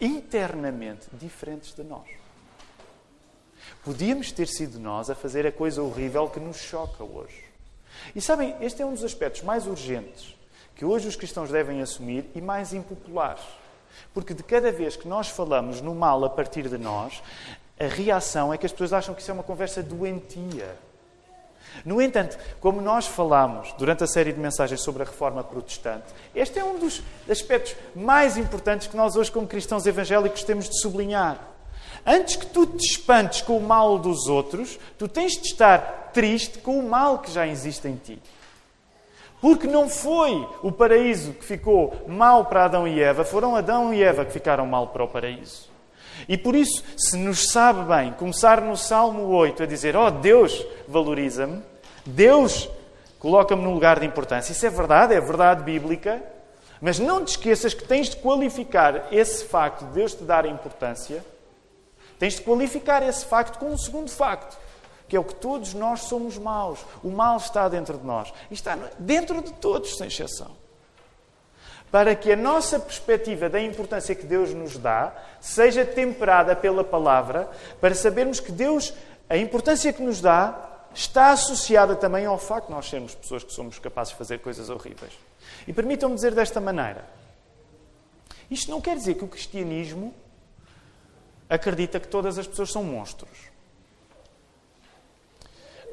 internamente 0.00 1.06
diferentes 1.12 1.74
de 1.74 1.84
nós. 1.84 2.08
Podíamos 3.84 4.32
ter 4.32 4.48
sido 4.48 4.80
nós 4.80 5.10
a 5.10 5.14
fazer 5.14 5.46
a 5.46 5.52
coisa 5.52 5.82
horrível 5.82 6.28
que 6.28 6.40
nos 6.40 6.56
choca 6.56 7.04
hoje. 7.04 7.44
E 8.14 8.20
sabem, 8.20 8.56
este 8.60 8.82
é 8.82 8.86
um 8.86 8.92
dos 8.92 9.04
aspectos 9.04 9.42
mais 9.42 9.66
urgentes 9.66 10.34
que 10.74 10.84
hoje 10.84 11.06
os 11.06 11.14
cristãos 11.14 11.50
devem 11.50 11.80
assumir 11.80 12.28
e 12.34 12.40
mais 12.40 12.74
impopulares. 12.74 13.44
Porque 14.12 14.34
de 14.34 14.42
cada 14.42 14.72
vez 14.72 14.96
que 14.96 15.06
nós 15.06 15.28
falamos 15.28 15.80
no 15.80 15.94
mal 15.94 16.24
a 16.24 16.30
partir 16.30 16.68
de 16.68 16.78
nós, 16.78 17.22
a 17.78 17.86
reação 17.86 18.52
é 18.52 18.58
que 18.58 18.66
as 18.66 18.72
pessoas 18.72 18.92
acham 18.92 19.14
que 19.14 19.20
isso 19.20 19.30
é 19.30 19.34
uma 19.34 19.44
conversa 19.44 19.84
doentia. 19.84 20.76
No 21.84 22.00
entanto, 22.00 22.38
como 22.60 22.80
nós 22.80 23.06
falámos 23.06 23.72
durante 23.78 24.04
a 24.04 24.06
série 24.06 24.32
de 24.32 24.40
mensagens 24.40 24.80
sobre 24.80 25.02
a 25.02 25.06
reforma 25.06 25.42
protestante, 25.42 26.06
este 26.34 26.58
é 26.58 26.64
um 26.64 26.78
dos 26.78 27.02
aspectos 27.28 27.74
mais 27.94 28.36
importantes 28.36 28.86
que 28.86 28.96
nós 28.96 29.16
hoje, 29.16 29.32
como 29.32 29.46
cristãos 29.46 29.86
evangélicos, 29.86 30.44
temos 30.44 30.68
de 30.68 30.80
sublinhar. 30.80 31.38
Antes 32.06 32.36
que 32.36 32.46
tu 32.46 32.66
te 32.66 32.84
espantes 32.84 33.40
com 33.40 33.56
o 33.56 33.62
mal 33.62 33.98
dos 33.98 34.26
outros, 34.26 34.78
tu 34.98 35.08
tens 35.08 35.32
de 35.32 35.48
estar 35.48 36.10
triste 36.12 36.58
com 36.58 36.78
o 36.78 36.88
mal 36.88 37.18
que 37.18 37.30
já 37.30 37.46
existe 37.46 37.88
em 37.88 37.96
ti. 37.96 38.22
Porque 39.40 39.66
não 39.66 39.88
foi 39.88 40.46
o 40.62 40.72
paraíso 40.72 41.32
que 41.32 41.44
ficou 41.44 41.94
mal 42.06 42.46
para 42.46 42.64
Adão 42.64 42.88
e 42.88 43.00
Eva, 43.00 43.24
foram 43.24 43.56
Adão 43.56 43.92
e 43.92 44.02
Eva 44.02 44.24
que 44.24 44.32
ficaram 44.32 44.66
mal 44.66 44.88
para 44.88 45.04
o 45.04 45.08
paraíso. 45.08 45.73
E 46.28 46.36
por 46.36 46.54
isso, 46.54 46.82
se 46.96 47.16
nos 47.16 47.50
sabe 47.50 47.82
bem 47.84 48.12
começar 48.12 48.60
no 48.60 48.76
Salmo 48.76 49.28
8 49.28 49.62
a 49.62 49.66
dizer: 49.66 49.96
Oh 49.96 50.10
Deus, 50.10 50.64
valoriza-me, 50.88 51.62
Deus 52.04 52.68
coloca-me 53.18 53.62
no 53.62 53.72
lugar 53.72 54.00
de 54.00 54.06
importância. 54.06 54.52
Isso 54.52 54.66
é 54.66 54.70
verdade, 54.70 55.14
é 55.14 55.20
verdade 55.20 55.62
bíblica. 55.62 56.22
Mas 56.80 56.98
não 56.98 57.24
te 57.24 57.28
esqueças 57.28 57.72
que 57.72 57.84
tens 57.84 58.10
de 58.10 58.16
qualificar 58.16 59.08
esse 59.10 59.44
facto 59.44 59.86
de 59.86 59.92
Deus 59.92 60.12
te 60.14 60.24
dar 60.24 60.44
importância, 60.44 61.24
tens 62.18 62.34
de 62.34 62.42
qualificar 62.42 63.02
esse 63.02 63.24
facto 63.24 63.58
com 63.58 63.70
um 63.70 63.78
segundo 63.78 64.10
facto, 64.10 64.58
que 65.08 65.16
é 65.16 65.20
o 65.20 65.24
que 65.24 65.34
todos 65.34 65.72
nós 65.72 66.00
somos 66.02 66.36
maus. 66.36 66.80
O 67.02 67.08
mal 67.08 67.38
está 67.38 67.68
dentro 67.68 67.96
de 67.96 68.04
nós. 68.04 68.32
E 68.50 68.54
está 68.54 68.76
dentro 68.98 69.40
de 69.40 69.52
todos, 69.54 69.96
sem 69.96 70.08
exceção 70.08 70.63
para 71.94 72.16
que 72.16 72.32
a 72.32 72.36
nossa 72.36 72.80
perspectiva 72.80 73.48
da 73.48 73.60
importância 73.60 74.16
que 74.16 74.26
Deus 74.26 74.52
nos 74.52 74.76
dá 74.76 75.14
seja 75.40 75.84
temperada 75.84 76.56
pela 76.56 76.82
palavra, 76.82 77.48
para 77.80 77.94
sabermos 77.94 78.40
que 78.40 78.50
Deus, 78.50 78.92
a 79.30 79.36
importância 79.36 79.92
que 79.92 80.02
nos 80.02 80.20
dá, 80.20 80.88
está 80.92 81.30
associada 81.30 81.94
também 81.94 82.26
ao 82.26 82.36
facto 82.36 82.66
de 82.66 82.72
nós 82.72 82.90
sermos 82.90 83.14
pessoas 83.14 83.44
que 83.44 83.52
somos 83.52 83.78
capazes 83.78 84.12
de 84.12 84.18
fazer 84.18 84.40
coisas 84.40 84.70
horríveis. 84.70 85.12
E 85.68 85.72
permitam-me 85.72 86.16
dizer 86.16 86.34
desta 86.34 86.60
maneira: 86.60 87.04
isto 88.50 88.72
não 88.72 88.80
quer 88.80 88.96
dizer 88.96 89.14
que 89.14 89.24
o 89.24 89.28
cristianismo 89.28 90.12
acredita 91.48 92.00
que 92.00 92.08
todas 92.08 92.40
as 92.40 92.46
pessoas 92.48 92.72
são 92.72 92.82
monstros. 92.82 93.38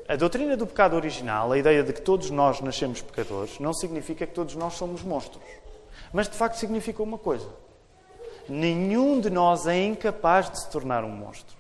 A 0.08 0.16
doutrina 0.16 0.58
do 0.58 0.66
pecado 0.66 0.96
original, 0.96 1.52
a 1.52 1.60
ideia 1.60 1.84
de 1.84 1.94
que 1.94 2.02
todos 2.02 2.32
nós 2.32 2.60
nascemos 2.60 3.04
pecadores, 3.04 3.60
não 3.60 3.72
significa 3.72 4.26
que 4.26 4.34
todos 4.34 4.56
nós 4.56 4.74
somos 4.74 5.04
monstros. 5.04 5.61
Mas 6.14 6.28
de 6.28 6.36
facto 6.36 6.56
significa 6.56 7.02
uma 7.02 7.18
coisa: 7.18 7.48
nenhum 8.48 9.20
de 9.20 9.30
nós 9.30 9.68
é 9.68 9.84
incapaz 9.84 10.50
de 10.50 10.62
se 10.62 10.70
tornar 10.70 11.04
um 11.04 11.10
monstro. 11.10 11.56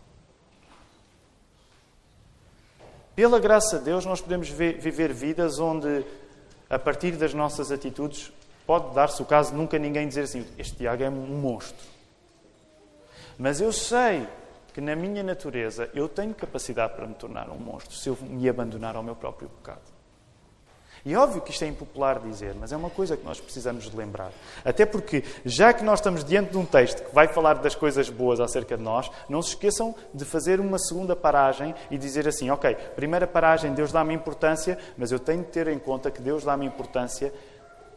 Pela 3.15 3.39
graça 3.39 3.77
de 3.77 3.85
Deus, 3.85 4.05
nós 4.05 4.21
podemos 4.21 4.49
viver 4.49 5.13
vidas 5.13 5.59
onde, 5.59 6.05
a 6.69 6.79
partir 6.79 7.11
das 7.11 7.33
nossas 7.33 7.71
atitudes, 7.71 8.31
pode 8.65 8.93
dar-se 8.95 9.21
o 9.21 9.25
caso 9.25 9.51
de 9.51 9.57
nunca 9.57 9.77
ninguém 9.77 10.07
dizer 10.07 10.21
assim: 10.21 10.45
Este 10.57 10.77
Tiago 10.77 11.03
é 11.03 11.09
um 11.09 11.41
monstro. 11.41 11.85
Mas 13.37 13.59
eu 13.59 13.71
sei 13.73 14.27
que 14.73 14.79
na 14.79 14.95
minha 14.95 15.23
natureza 15.23 15.89
eu 15.93 16.07
tenho 16.07 16.33
capacidade 16.33 16.93
para 16.93 17.05
me 17.05 17.13
tornar 17.13 17.49
um 17.49 17.57
monstro 17.57 17.95
se 17.95 18.07
eu 18.07 18.17
me 18.21 18.47
abandonar 18.47 18.95
ao 18.95 19.03
meu 19.03 19.15
próprio 19.15 19.49
pecado. 19.49 20.00
E 21.03 21.13
é 21.13 21.17
óbvio 21.17 21.41
que 21.41 21.51
isto 21.51 21.63
é 21.63 21.67
impopular 21.67 22.19
dizer, 22.19 22.55
mas 22.59 22.71
é 22.71 22.77
uma 22.77 22.89
coisa 22.89 23.17
que 23.17 23.25
nós 23.25 23.39
precisamos 23.39 23.89
de 23.89 23.95
lembrar. 23.95 24.31
Até 24.63 24.85
porque, 24.85 25.23
já 25.43 25.73
que 25.73 25.83
nós 25.83 25.99
estamos 25.99 26.23
diante 26.23 26.51
de 26.51 26.57
um 26.57 26.65
texto 26.65 27.03
que 27.03 27.13
vai 27.13 27.27
falar 27.27 27.55
das 27.55 27.73
coisas 27.73 28.09
boas 28.09 28.39
acerca 28.39 28.77
de 28.77 28.83
nós, 28.83 29.09
não 29.27 29.41
se 29.41 29.49
esqueçam 29.49 29.95
de 30.13 30.23
fazer 30.23 30.59
uma 30.59 30.77
segunda 30.77 31.15
paragem 31.15 31.73
e 31.89 31.97
dizer 31.97 32.27
assim: 32.27 32.49
ok, 32.51 32.75
primeira 32.95 33.25
paragem, 33.25 33.73
Deus 33.73 33.91
dá-me 33.91 34.13
importância, 34.13 34.77
mas 34.95 35.11
eu 35.11 35.19
tenho 35.19 35.43
de 35.43 35.49
ter 35.49 35.67
em 35.67 35.79
conta 35.79 36.11
que 36.11 36.21
Deus 36.21 36.43
dá-me 36.43 36.65
importância 36.65 37.33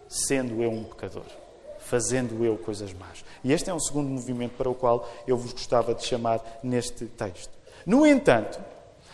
sendo 0.09 0.63
eu 0.63 0.71
um 0.71 0.85
pecador, 0.85 1.27
fazendo 1.79 2.45
eu 2.45 2.57
coisas 2.57 2.93
más. 2.95 3.25
E 3.43 3.53
este 3.53 3.69
é 3.69 3.75
um 3.75 3.81
segundo 3.81 4.09
movimento 4.09 4.57
para 4.57 4.71
o 4.71 4.75
qual 4.75 5.07
eu 5.27 5.37
vos 5.37 5.53
gostava 5.53 5.95
de 5.95 6.05
chamar 6.05 6.41
neste 6.63 7.05
texto. 7.07 7.53
No 7.85 8.07
entanto, 8.07 8.59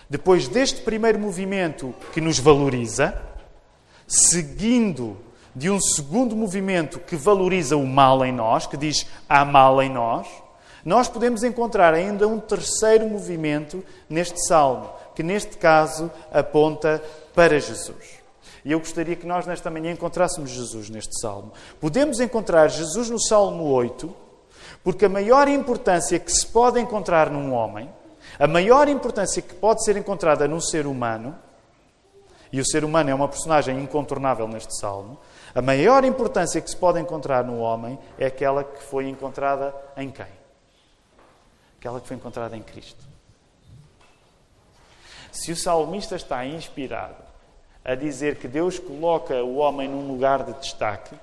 depois 0.09 0.47
deste 0.49 0.82
primeiro 0.82 1.18
movimento 1.18 1.94
que 2.12 2.20
nos 2.20 2.38
valoriza, 2.38 3.29
seguindo 4.10 5.16
de 5.54 5.70
um 5.70 5.80
segundo 5.80 6.34
movimento 6.34 6.98
que 6.98 7.14
valoriza 7.14 7.76
o 7.76 7.86
mal 7.86 8.24
em 8.24 8.32
nós, 8.32 8.66
que 8.66 8.76
diz 8.76 9.06
há 9.28 9.44
mal 9.44 9.80
em 9.80 9.88
nós, 9.88 10.26
nós 10.84 11.08
podemos 11.08 11.44
encontrar 11.44 11.94
ainda 11.94 12.26
um 12.26 12.40
terceiro 12.40 13.06
movimento 13.06 13.84
neste 14.08 14.44
salmo, 14.46 14.90
que 15.14 15.22
neste 15.22 15.56
caso 15.56 16.10
aponta 16.32 17.00
para 17.34 17.60
Jesus. 17.60 18.20
E 18.64 18.72
eu 18.72 18.80
gostaria 18.80 19.14
que 19.14 19.26
nós 19.26 19.46
nesta 19.46 19.70
manhã 19.70 19.92
encontrássemos 19.92 20.50
Jesus 20.50 20.90
neste 20.90 21.18
salmo. 21.20 21.52
Podemos 21.80 22.18
encontrar 22.18 22.68
Jesus 22.68 23.08
no 23.08 23.20
salmo 23.20 23.64
8, 23.70 24.12
porque 24.82 25.04
a 25.04 25.08
maior 25.08 25.46
importância 25.46 26.18
que 26.18 26.32
se 26.32 26.46
pode 26.46 26.80
encontrar 26.80 27.30
num 27.30 27.52
homem, 27.52 27.88
a 28.38 28.48
maior 28.48 28.88
importância 28.88 29.40
que 29.40 29.54
pode 29.54 29.84
ser 29.84 29.96
encontrada 29.96 30.48
num 30.48 30.60
ser 30.60 30.86
humano, 30.86 31.36
e 32.52 32.61
o 32.61 32.64
ser 32.64 32.85
humano 32.85 33.11
é 33.11 33.14
uma 33.14 33.28
personagem 33.28 33.78
incontornável 33.78 34.49
neste 34.49 34.78
salmo, 34.78 35.19
a 35.54 35.62
maior 35.62 36.04
importância 36.04 36.61
que 36.61 36.71
se 36.71 36.76
pode 36.76 37.00
encontrar 37.00 37.45
no 37.45 37.59
homem 37.59 37.99
é 38.19 38.26
aquela 38.26 38.62
que 38.62 38.83
foi 38.83 39.09
encontrada 39.09 39.75
em 39.97 40.11
quem? 40.11 40.26
Aquela 41.78 42.00
que 42.00 42.07
foi 42.07 42.16
encontrada 42.16 42.57
em 42.57 42.62
Cristo. 42.62 43.04
Se 45.33 45.52
o 45.52 45.57
salmista 45.57 46.16
está 46.16 46.45
inspirado 46.45 47.23
a 47.85 47.95
dizer 47.95 48.37
que 48.37 48.47
Deus 48.47 48.78
coloca 48.78 49.42
o 49.42 49.57
homem 49.57 49.88
num 49.88 50.07
lugar 50.07 50.45
de 50.45 50.52
destaque, 50.54 51.14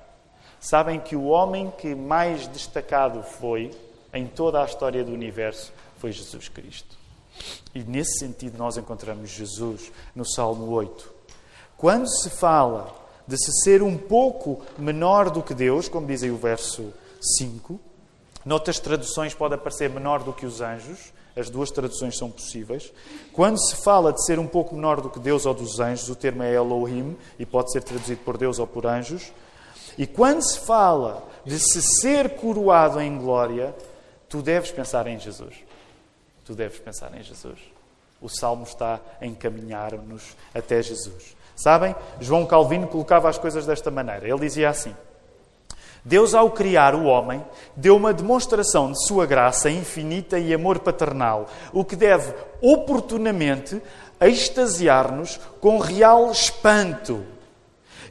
sabem 0.58 0.98
que 0.98 1.14
o 1.14 1.26
homem 1.26 1.70
que 1.78 1.94
mais 1.94 2.46
destacado 2.48 3.22
foi 3.22 3.70
em 4.12 4.26
toda 4.26 4.62
a 4.62 4.64
história 4.64 5.04
do 5.04 5.12
universo 5.12 5.72
foi 5.98 6.12
Jesus 6.12 6.48
Cristo. 6.48 6.96
E 7.74 7.80
nesse 7.80 8.18
sentido 8.18 8.58
nós 8.58 8.76
encontramos 8.76 9.30
Jesus 9.30 9.92
no 10.14 10.24
Salmo 10.24 10.70
8. 10.70 11.17
Quando 11.78 12.08
se 12.08 12.28
fala 12.28 12.92
de 13.24 13.38
se 13.38 13.52
ser 13.62 13.84
um 13.84 13.96
pouco 13.96 14.60
menor 14.76 15.30
do 15.30 15.42
que 15.42 15.54
Deus, 15.54 15.88
como 15.88 16.08
diz 16.08 16.24
aí 16.24 16.30
o 16.30 16.36
verso 16.36 16.92
5, 17.38 17.78
noutras 18.44 18.80
traduções 18.80 19.32
pode 19.32 19.54
aparecer 19.54 19.88
menor 19.88 20.24
do 20.24 20.32
que 20.32 20.44
os 20.44 20.60
anjos, 20.60 21.12
as 21.36 21.48
duas 21.48 21.70
traduções 21.70 22.18
são 22.18 22.32
possíveis. 22.32 22.92
Quando 23.32 23.64
se 23.64 23.76
fala 23.76 24.12
de 24.12 24.24
ser 24.24 24.40
um 24.40 24.46
pouco 24.46 24.74
menor 24.74 25.00
do 25.00 25.08
que 25.08 25.20
Deus 25.20 25.46
ou 25.46 25.54
dos 25.54 25.78
anjos, 25.78 26.08
o 26.08 26.16
termo 26.16 26.42
é 26.42 26.52
Elohim 26.52 27.16
e 27.38 27.46
pode 27.46 27.70
ser 27.70 27.84
traduzido 27.84 28.22
por 28.24 28.36
Deus 28.36 28.58
ou 28.58 28.66
por 28.66 28.84
anjos. 28.84 29.32
E 29.96 30.04
quando 30.04 30.42
se 30.42 30.58
fala 30.58 31.24
de 31.44 31.60
se 31.60 31.80
ser 32.00 32.30
coroado 32.36 33.00
em 33.00 33.16
glória, 33.16 33.72
tu 34.28 34.42
deves 34.42 34.72
pensar 34.72 35.06
em 35.06 35.20
Jesus. 35.20 35.54
Tu 36.44 36.56
deves 36.56 36.80
pensar 36.80 37.16
em 37.16 37.22
Jesus. 37.22 37.60
O 38.20 38.28
salmo 38.28 38.64
está 38.64 39.00
a 39.20 39.26
encaminhar-nos 39.26 40.36
até 40.52 40.82
Jesus. 40.82 41.37
Sabem? 41.58 41.92
João 42.20 42.46
Calvino 42.46 42.86
colocava 42.86 43.28
as 43.28 43.36
coisas 43.36 43.66
desta 43.66 43.90
maneira. 43.90 44.28
Ele 44.28 44.38
dizia 44.38 44.70
assim: 44.70 44.94
Deus, 46.04 46.32
ao 46.32 46.52
criar 46.52 46.94
o 46.94 47.06
homem, 47.06 47.44
deu 47.74 47.96
uma 47.96 48.14
demonstração 48.14 48.92
de 48.92 49.04
sua 49.04 49.26
graça 49.26 49.68
infinita 49.68 50.38
e 50.38 50.54
amor 50.54 50.78
paternal, 50.78 51.48
o 51.72 51.84
que 51.84 51.96
deve 51.96 52.32
oportunamente 52.62 53.82
extasiar-nos 54.20 55.40
com 55.60 55.78
real 55.78 56.30
espanto. 56.30 57.24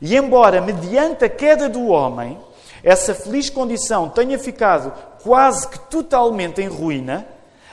E 0.01 0.17
embora, 0.17 0.59
mediante 0.59 1.23
a 1.23 1.29
queda 1.29 1.69
do 1.69 1.87
homem, 1.87 2.37
essa 2.83 3.15
feliz 3.15 3.49
condição 3.49 4.09
tenha 4.09 4.37
ficado 4.37 4.91
quase 5.23 5.69
que 5.69 5.79
totalmente 5.79 6.61
em 6.61 6.67
ruína, 6.67 7.25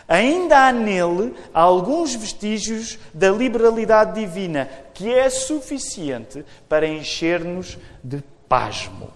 ainda 0.08 0.66
há 0.66 0.72
nele 0.72 1.34
alguns 1.52 2.14
vestígios 2.14 2.98
da 3.12 3.30
liberalidade 3.30 4.20
divina, 4.20 4.68
que 4.92 5.12
é 5.12 5.28
suficiente 5.30 6.44
para 6.68 6.86
encher-nos 6.86 7.78
de 8.02 8.22
pasmo. 8.48 9.10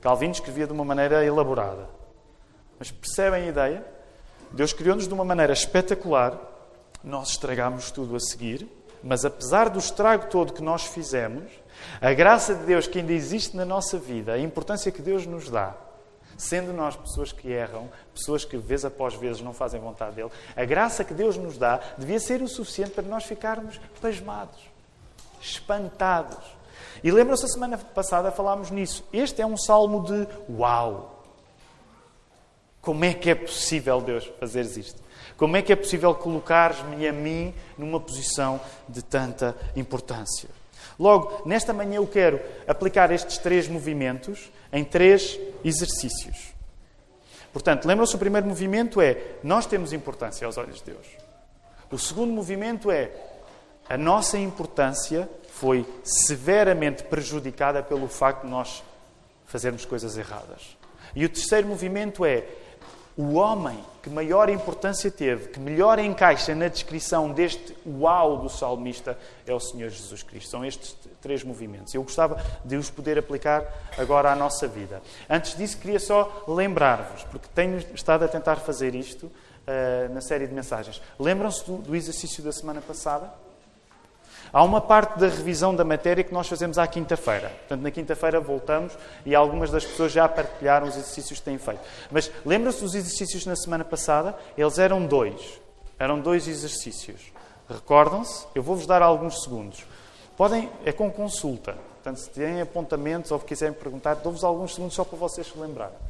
Calvino 0.00 0.32
escrevia 0.32 0.66
de 0.66 0.72
uma 0.72 0.84
maneira 0.84 1.24
elaborada. 1.24 1.88
Mas 2.78 2.90
percebem 2.90 3.44
a 3.44 3.48
ideia? 3.48 3.84
Deus 4.52 4.72
criou-nos 4.72 5.08
de 5.08 5.14
uma 5.14 5.24
maneira 5.24 5.52
espetacular, 5.52 6.38
nós 7.02 7.30
estragamos 7.30 7.90
tudo 7.90 8.16
a 8.16 8.20
seguir, 8.20 8.66
mas 9.02 9.24
apesar 9.24 9.68
do 9.68 9.78
estrago 9.78 10.26
todo 10.26 10.52
que 10.52 10.62
nós 10.62 10.84
fizemos, 10.84 11.44
a 12.00 12.12
graça 12.12 12.54
de 12.54 12.64
Deus 12.64 12.86
que 12.86 12.98
ainda 12.98 13.12
existe 13.12 13.56
na 13.56 13.64
nossa 13.64 13.98
vida, 13.98 14.32
a 14.32 14.38
importância 14.38 14.90
que 14.90 15.02
Deus 15.02 15.26
nos 15.26 15.48
dá, 15.50 15.74
sendo 16.38 16.72
nós 16.72 16.96
pessoas 16.96 17.32
que 17.32 17.50
erram, 17.50 17.90
pessoas 18.14 18.44
que 18.44 18.56
vez 18.56 18.84
após 18.84 19.14
vez 19.14 19.40
não 19.40 19.52
fazem 19.52 19.80
vontade 19.80 20.14
dele, 20.14 20.30
a 20.56 20.64
graça 20.64 21.04
que 21.04 21.12
Deus 21.12 21.36
nos 21.36 21.58
dá 21.58 21.80
devia 21.98 22.20
ser 22.20 22.40
o 22.40 22.48
suficiente 22.48 22.92
para 22.92 23.04
nós 23.04 23.24
ficarmos 23.24 23.78
pasmados, 24.00 24.60
espantados. 25.40 26.56
E 27.02 27.10
lembram-se, 27.10 27.44
a 27.44 27.48
semana 27.48 27.76
passada 27.76 28.30
falámos 28.30 28.70
nisso. 28.70 29.04
Este 29.12 29.42
é 29.42 29.46
um 29.46 29.56
salmo 29.56 30.04
de 30.04 30.26
uau! 30.48 31.16
Como 32.80 33.04
é 33.04 33.12
que 33.12 33.28
é 33.28 33.34
possível, 33.34 34.00
Deus, 34.00 34.30
fazeres 34.38 34.76
isto? 34.76 35.02
Como 35.36 35.56
é 35.56 35.62
que 35.62 35.72
é 35.72 35.76
possível 35.76 36.14
colocares-me 36.14 37.06
a 37.06 37.12
mim 37.12 37.52
numa 37.76 38.00
posição 38.00 38.60
de 38.88 39.02
tanta 39.02 39.56
importância? 39.76 40.48
Logo, 40.98 41.42
nesta 41.46 41.72
manhã 41.72 41.96
eu 41.96 42.06
quero 42.06 42.40
aplicar 42.66 43.10
estes 43.12 43.38
três 43.38 43.68
movimentos 43.68 44.50
em 44.72 44.84
três 44.84 45.38
exercícios. 45.64 46.54
Portanto, 47.52 47.86
lembram-se, 47.86 48.14
o 48.14 48.18
primeiro 48.18 48.46
movimento 48.46 49.00
é 49.00 49.36
nós 49.42 49.66
temos 49.66 49.92
importância 49.92 50.46
aos 50.46 50.58
olhos 50.58 50.76
de 50.76 50.84
Deus. 50.92 51.06
O 51.90 51.98
segundo 51.98 52.32
movimento 52.32 52.90
é 52.90 53.10
a 53.88 53.96
nossa 53.96 54.38
importância 54.38 55.28
foi 55.48 55.86
severamente 56.04 57.02
prejudicada 57.04 57.82
pelo 57.82 58.06
facto 58.06 58.42
de 58.44 58.50
nós 58.50 58.82
fazermos 59.46 59.84
coisas 59.84 60.16
erradas. 60.18 60.76
E 61.16 61.24
o 61.24 61.28
terceiro 61.28 61.66
movimento 61.66 62.24
é 62.24 62.44
o 63.18 63.34
homem 63.34 63.84
que 64.00 64.08
maior 64.08 64.48
importância 64.48 65.10
teve, 65.10 65.48
que 65.48 65.58
melhor 65.58 65.98
encaixa 65.98 66.54
na 66.54 66.68
descrição 66.68 67.32
deste 67.32 67.76
uau 67.84 68.36
do 68.38 68.48
salmista, 68.48 69.18
é 69.44 69.52
o 69.52 69.58
Senhor 69.58 69.90
Jesus 69.90 70.22
Cristo. 70.22 70.50
São 70.50 70.64
estes 70.64 70.96
três 71.20 71.42
movimentos. 71.42 71.92
Eu 71.92 72.04
gostava 72.04 72.40
de 72.64 72.76
os 72.76 72.90
poder 72.90 73.18
aplicar 73.18 73.64
agora 73.98 74.30
à 74.30 74.36
nossa 74.36 74.68
vida. 74.68 75.02
Antes 75.28 75.56
disso, 75.56 75.78
queria 75.78 75.98
só 75.98 76.44
lembrar-vos, 76.46 77.24
porque 77.24 77.48
tenho 77.52 77.76
estado 77.92 78.24
a 78.24 78.28
tentar 78.28 78.56
fazer 78.56 78.94
isto 78.94 79.24
uh, 79.24 80.14
na 80.14 80.20
série 80.20 80.46
de 80.46 80.54
mensagens. 80.54 81.02
Lembram-se 81.18 81.66
do, 81.66 81.78
do 81.78 81.96
exercício 81.96 82.40
da 82.40 82.52
semana 82.52 82.80
passada? 82.80 83.28
Há 84.52 84.62
uma 84.62 84.80
parte 84.80 85.18
da 85.18 85.26
revisão 85.26 85.74
da 85.74 85.84
matéria 85.84 86.24
que 86.24 86.32
nós 86.32 86.48
fazemos 86.48 86.78
à 86.78 86.86
quinta-feira. 86.86 87.48
Portanto, 87.48 87.82
na 87.82 87.90
quinta-feira 87.90 88.40
voltamos 88.40 88.96
e 89.24 89.34
algumas 89.34 89.70
das 89.70 89.84
pessoas 89.84 90.12
já 90.12 90.28
partilharam 90.28 90.86
os 90.86 90.96
exercícios 90.96 91.38
que 91.38 91.44
têm 91.44 91.58
feito. 91.58 91.80
Mas 92.10 92.30
lembram-se 92.44 92.80
dos 92.80 92.94
exercícios 92.94 93.44
na 93.46 93.56
semana 93.56 93.84
passada? 93.84 94.36
Eles 94.56 94.78
eram 94.78 95.04
dois. 95.06 95.60
Eram 95.98 96.20
dois 96.20 96.48
exercícios. 96.48 97.32
Recordam-se? 97.68 98.46
Eu 98.54 98.62
vou-vos 98.62 98.86
dar 98.86 99.02
alguns 99.02 99.42
segundos. 99.42 99.84
Podem, 100.36 100.70
é 100.84 100.92
com 100.92 101.10
consulta. 101.10 101.76
Portanto, 101.94 102.18
se 102.18 102.30
têm 102.30 102.60
apontamentos 102.60 103.30
ou 103.30 103.38
quiserem 103.38 103.74
perguntar, 103.74 104.14
dou-vos 104.14 104.44
alguns 104.44 104.74
segundos 104.74 104.94
só 104.94 105.04
para 105.04 105.18
vocês 105.18 105.46
se 105.46 105.58
lembrarem. 105.58 106.07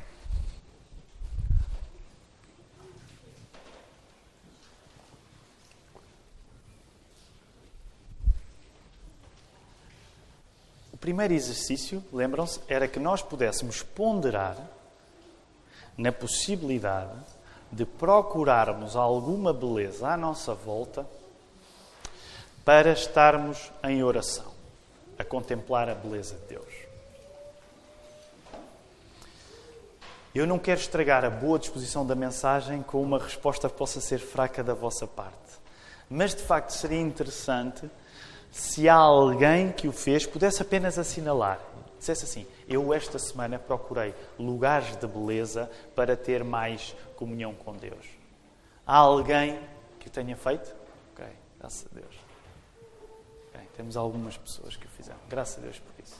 Primeiro 11.08 11.32
exercício, 11.32 12.04
lembram-se, 12.12 12.60
era 12.68 12.86
que 12.86 13.00
nós 13.00 13.22
pudéssemos 13.22 13.82
ponderar 13.82 14.58
na 15.96 16.12
possibilidade 16.12 17.18
de 17.72 17.86
procurarmos 17.86 18.94
alguma 18.94 19.50
beleza 19.54 20.06
à 20.06 20.18
nossa 20.18 20.52
volta 20.52 21.06
para 22.62 22.92
estarmos 22.92 23.72
em 23.84 24.02
oração, 24.02 24.52
a 25.18 25.24
contemplar 25.24 25.88
a 25.88 25.94
beleza 25.94 26.34
de 26.34 26.46
Deus. 26.48 26.74
Eu 30.34 30.46
não 30.46 30.58
quero 30.58 30.78
estragar 30.78 31.24
a 31.24 31.30
boa 31.30 31.58
disposição 31.58 32.06
da 32.06 32.14
mensagem 32.14 32.82
com 32.82 33.02
uma 33.02 33.18
resposta 33.18 33.66
que 33.70 33.78
possa 33.78 33.98
ser 33.98 34.18
fraca 34.18 34.62
da 34.62 34.74
vossa 34.74 35.06
parte. 35.06 35.38
Mas 36.10 36.34
de 36.34 36.42
facto 36.42 36.72
seria 36.72 37.00
interessante 37.00 37.90
se 38.50 38.88
há 38.88 38.94
alguém 38.94 39.72
que 39.72 39.88
o 39.88 39.92
fez, 39.92 40.26
pudesse 40.26 40.62
apenas 40.62 40.98
assinalar. 40.98 41.60
Dissesse 41.98 42.24
assim: 42.24 42.46
Eu 42.68 42.94
esta 42.94 43.18
semana 43.18 43.58
procurei 43.58 44.14
lugares 44.38 44.96
de 44.96 45.06
beleza 45.06 45.70
para 45.94 46.16
ter 46.16 46.44
mais 46.44 46.94
comunhão 47.16 47.54
com 47.54 47.76
Deus. 47.76 48.06
Há 48.86 48.96
alguém 48.96 49.58
que 49.98 50.08
o 50.08 50.10
tenha 50.10 50.36
feito? 50.36 50.74
Ok, 51.12 51.26
graças 51.58 51.86
a 51.90 51.94
Deus. 51.94 52.14
Okay, 53.48 53.68
temos 53.76 53.96
algumas 53.96 54.36
pessoas 54.36 54.76
que 54.76 54.86
o 54.86 54.90
fizeram. 54.90 55.18
Graças 55.28 55.58
a 55.58 55.60
Deus 55.60 55.78
por 55.78 55.92
isso. 56.02 56.16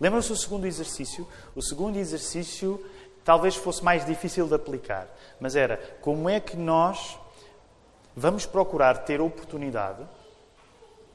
Lembram-se 0.00 0.30
do 0.30 0.36
segundo 0.36 0.66
exercício? 0.66 1.28
O 1.54 1.62
segundo 1.62 1.96
exercício 1.96 2.84
talvez 3.24 3.54
fosse 3.54 3.84
mais 3.84 4.04
difícil 4.04 4.48
de 4.48 4.54
aplicar, 4.54 5.06
mas 5.38 5.54
era 5.54 5.76
como 6.00 6.28
é 6.28 6.40
que 6.40 6.56
nós 6.56 7.18
vamos 8.16 8.44
procurar 8.44 9.04
ter 9.04 9.20
oportunidade 9.20 10.04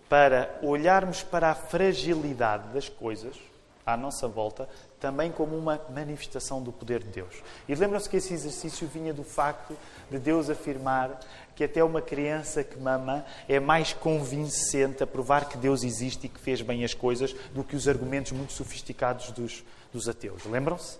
para 0.10 0.58
olharmos 0.62 1.24
para 1.24 1.52
a 1.52 1.56
fragilidade 1.56 2.68
das 2.74 2.88
coisas 2.88 3.36
à 3.86 3.96
nossa 3.96 4.28
volta 4.28 4.68
também 5.00 5.32
como 5.32 5.56
uma 5.56 5.80
manifestação 5.90 6.62
do 6.62 6.72
poder 6.72 7.04
de 7.04 7.10
Deus. 7.10 7.36
E 7.68 7.76
lembram-se 7.76 8.10
que 8.10 8.18
esse 8.18 8.34
exercício 8.34 8.88
vinha 8.88 9.14
do 9.14 9.24
facto 9.24 9.78
de 10.10 10.18
Deus 10.18 10.50
afirmar 10.50 11.20
que 11.56 11.64
até 11.64 11.84
uma 11.84 12.02
criança 12.02 12.64
que 12.64 12.78
mama 12.78 13.26
é 13.48 13.60
mais 13.60 13.94
convincente 13.94 15.04
a 15.04 15.08
provar 15.08 15.48
que 15.48 15.58
Deus 15.58 15.84
existe 15.84 16.26
e 16.26 16.30
que 16.30 16.40
fez 16.40 16.62
bem 16.62 16.84
as 16.84 16.94
coisas 16.94 17.34
do 17.54 17.64
que 17.64 17.76
os 17.76 17.88
argumentos 17.88 18.32
muito 18.32 18.54
sofisticados 18.54 19.32
dos, 19.32 19.64
dos 19.94 20.10
ateus. 20.10 20.46
Lembram-se? 20.46 20.98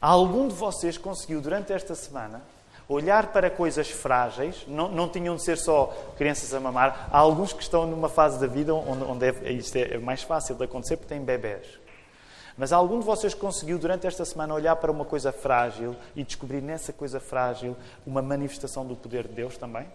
Algum 0.00 0.48
de 0.48 0.54
vocês 0.54 0.98
conseguiu 0.98 1.40
durante 1.40 1.72
esta 1.72 1.94
semana 1.94 2.42
olhar 2.90 3.28
para 3.28 3.48
coisas 3.48 3.88
frágeis, 3.88 4.64
não, 4.66 4.88
não 4.90 5.08
tinham 5.08 5.36
de 5.36 5.44
ser 5.44 5.56
só 5.56 5.86
crianças 6.16 6.52
a 6.52 6.58
mamar. 6.58 7.08
Há 7.12 7.18
alguns 7.18 7.52
que 7.52 7.62
estão 7.62 7.86
numa 7.86 8.08
fase 8.08 8.38
da 8.40 8.48
vida 8.48 8.74
onde, 8.74 9.04
onde 9.04 9.26
é, 9.26 9.52
isto 9.52 9.76
é 9.76 9.96
mais 9.98 10.22
fácil 10.22 10.56
de 10.56 10.64
acontecer 10.64 10.96
porque 10.96 11.14
têm 11.14 11.24
bebés. 11.24 11.78
Mas 12.58 12.72
algum 12.72 12.98
de 12.98 13.06
vocês 13.06 13.32
conseguiu 13.32 13.78
durante 13.78 14.06
esta 14.06 14.24
semana 14.24 14.52
olhar 14.52 14.74
para 14.76 14.90
uma 14.90 15.04
coisa 15.04 15.30
frágil 15.30 15.94
e 16.16 16.24
descobrir 16.24 16.60
nessa 16.60 16.92
coisa 16.92 17.20
frágil 17.20 17.76
uma 18.04 18.20
manifestação 18.20 18.84
do 18.84 18.96
poder 18.96 19.28
de 19.28 19.34
Deus 19.34 19.56
também? 19.56 19.86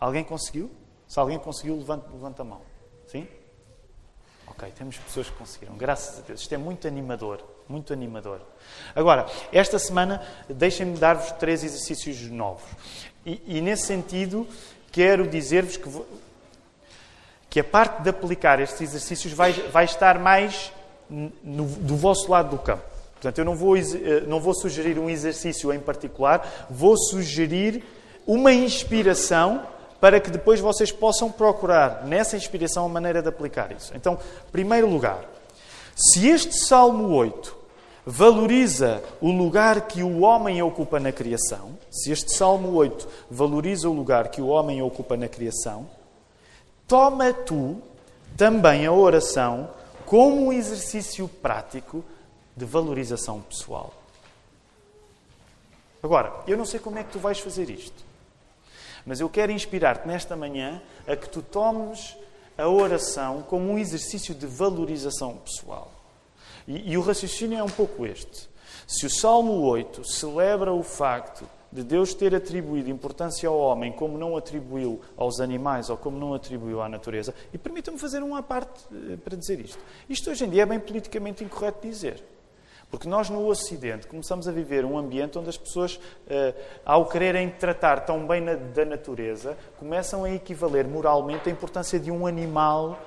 Alguém 0.00 0.24
conseguiu? 0.24 0.70
Se 1.06 1.20
alguém 1.20 1.38
conseguiu, 1.38 1.76
levanta, 1.76 2.10
levanta 2.10 2.42
a 2.42 2.44
mão. 2.44 2.62
Sim? 3.06 3.28
Ok, 4.46 4.72
temos 4.76 4.96
pessoas 4.96 5.28
que 5.28 5.36
conseguiram. 5.36 5.76
Graças 5.76 6.18
a 6.18 6.22
Deus. 6.22 6.40
Isto 6.40 6.54
é 6.54 6.58
muito 6.58 6.88
animador 6.88 7.44
muito 7.68 7.92
animador. 7.92 8.40
Agora, 8.94 9.26
esta 9.52 9.78
semana, 9.78 10.22
deixem-me 10.48 10.96
dar-vos 10.96 11.32
três 11.32 11.62
exercícios 11.62 12.20
novos. 12.30 12.64
E, 13.24 13.42
e 13.46 13.60
nesse 13.60 13.86
sentido, 13.86 14.46
quero 14.90 15.26
dizer-vos 15.26 15.76
que, 15.76 15.90
que 17.50 17.60
a 17.60 17.64
parte 17.64 18.02
de 18.02 18.10
aplicar 18.10 18.60
estes 18.60 18.80
exercícios 18.80 19.32
vai, 19.32 19.52
vai 19.52 19.84
estar 19.84 20.18
mais 20.18 20.72
no, 21.10 21.66
do 21.66 21.96
vosso 21.96 22.30
lado 22.30 22.50
do 22.50 22.58
campo. 22.58 22.84
Portanto, 23.14 23.38
eu 23.38 23.44
não 23.44 23.56
vou, 23.56 23.76
eh, 23.76 23.82
não 24.26 24.40
vou 24.40 24.54
sugerir 24.54 24.98
um 24.98 25.10
exercício 25.10 25.72
em 25.72 25.80
particular, 25.80 26.66
vou 26.70 26.96
sugerir 26.96 27.84
uma 28.26 28.52
inspiração 28.52 29.66
para 30.00 30.20
que 30.20 30.30
depois 30.30 30.60
vocês 30.60 30.92
possam 30.92 31.30
procurar 31.30 32.04
nessa 32.04 32.36
inspiração 32.36 32.86
a 32.86 32.88
maneira 32.88 33.20
de 33.20 33.28
aplicar 33.28 33.72
isso. 33.72 33.92
Então, 33.96 34.18
primeiro 34.52 34.88
lugar, 34.88 35.24
se 35.96 36.28
este 36.28 36.54
Salmo 36.54 37.12
8 37.14 37.57
valoriza 38.06 39.02
o 39.20 39.30
lugar 39.30 39.86
que 39.86 40.02
o 40.02 40.20
homem 40.20 40.62
ocupa 40.62 40.98
na 40.98 41.12
criação, 41.12 41.78
se 41.90 42.10
este 42.10 42.32
Salmo 42.32 42.72
8 42.74 43.08
valoriza 43.30 43.88
o 43.88 43.92
lugar 43.92 44.28
que 44.28 44.40
o 44.40 44.48
homem 44.48 44.80
ocupa 44.82 45.16
na 45.16 45.28
criação, 45.28 45.88
toma 46.86 47.32
tu 47.32 47.80
também 48.36 48.86
a 48.86 48.92
oração 48.92 49.70
como 50.06 50.46
um 50.46 50.52
exercício 50.52 51.28
prático 51.28 52.04
de 52.56 52.64
valorização 52.64 53.40
pessoal. 53.40 53.92
Agora, 56.02 56.32
eu 56.46 56.56
não 56.56 56.64
sei 56.64 56.80
como 56.80 56.98
é 56.98 57.04
que 57.04 57.12
tu 57.12 57.18
vais 57.18 57.38
fazer 57.38 57.68
isto, 57.68 58.04
mas 59.04 59.20
eu 59.20 59.28
quero 59.28 59.52
inspirar-te 59.52 60.06
nesta 60.06 60.36
manhã 60.36 60.80
a 61.06 61.16
que 61.16 61.28
tu 61.28 61.42
tomes 61.42 62.16
a 62.56 62.68
oração 62.68 63.42
como 63.42 63.70
um 63.70 63.78
exercício 63.78 64.34
de 64.34 64.46
valorização 64.46 65.36
pessoal. 65.36 65.97
E, 66.68 66.92
e 66.92 66.98
o 66.98 67.00
raciocínio 67.00 67.58
é 67.58 67.62
um 67.62 67.68
pouco 67.68 68.04
este. 68.04 68.48
Se 68.86 69.06
o 69.06 69.10
Salmo 69.10 69.62
8 69.62 70.04
celebra 70.04 70.72
o 70.72 70.82
facto 70.82 71.48
de 71.72 71.82
Deus 71.82 72.14
ter 72.14 72.34
atribuído 72.34 72.90
importância 72.90 73.48
ao 73.48 73.58
homem 73.58 73.92
como 73.92 74.16
não 74.16 74.36
atribuiu 74.36 75.00
aos 75.16 75.40
animais 75.40 75.90
ou 75.90 75.96
como 75.96 76.18
não 76.18 76.34
atribuiu 76.34 76.80
à 76.80 76.88
natureza, 76.88 77.34
e 77.52 77.58
permita-me 77.58 77.98
fazer 77.98 78.22
uma 78.22 78.42
parte 78.42 78.84
eh, 78.92 79.16
para 79.16 79.36
dizer 79.36 79.60
isto. 79.60 79.78
Isto 80.08 80.30
hoje 80.30 80.44
em 80.44 80.50
dia 80.50 80.62
é 80.62 80.66
bem 80.66 80.80
politicamente 80.80 81.44
incorreto 81.44 81.86
dizer. 81.86 82.22
Porque 82.90 83.06
nós 83.06 83.28
no 83.28 83.46
Ocidente 83.46 84.06
começamos 84.06 84.48
a 84.48 84.52
viver 84.52 84.82
um 84.82 84.96
ambiente 84.96 85.38
onde 85.38 85.50
as 85.50 85.58
pessoas, 85.58 86.00
eh, 86.26 86.54
ao 86.86 87.04
quererem 87.06 87.50
tratar 87.50 88.00
tão 88.06 88.26
bem 88.26 88.42
da 88.44 88.84
natureza, 88.86 89.56
começam 89.78 90.24
a 90.24 90.30
equivaler 90.30 90.86
moralmente 90.88 91.50
a 91.50 91.52
importância 91.52 92.00
de 92.00 92.10
um 92.10 92.26
animal, 92.26 92.98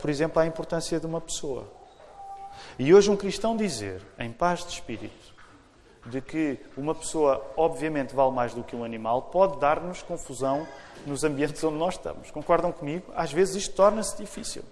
por 0.00 0.10
exemplo, 0.10 0.40
à 0.42 0.46
importância 0.46 0.98
de 0.98 1.06
uma 1.06 1.20
pessoa. 1.20 1.83
E 2.78 2.92
hoje 2.92 3.08
um 3.08 3.16
cristão 3.16 3.56
dizer, 3.56 4.02
em 4.18 4.32
paz 4.32 4.64
de 4.64 4.72
espírito, 4.72 5.34
de 6.06 6.20
que 6.20 6.58
uma 6.76 6.94
pessoa 6.94 7.44
obviamente 7.56 8.14
vale 8.14 8.32
mais 8.32 8.52
do 8.52 8.64
que 8.64 8.74
um 8.74 8.84
animal, 8.84 9.22
pode 9.22 9.58
dar-nos 9.60 10.02
confusão 10.02 10.66
nos 11.06 11.22
ambientes 11.22 11.62
onde 11.62 11.76
nós 11.76 11.94
estamos. 11.94 12.30
Concordam 12.30 12.72
comigo? 12.72 13.12
Às 13.14 13.32
vezes 13.32 13.54
isto 13.54 13.74
torna-se 13.74 14.16
difícil. 14.16 14.62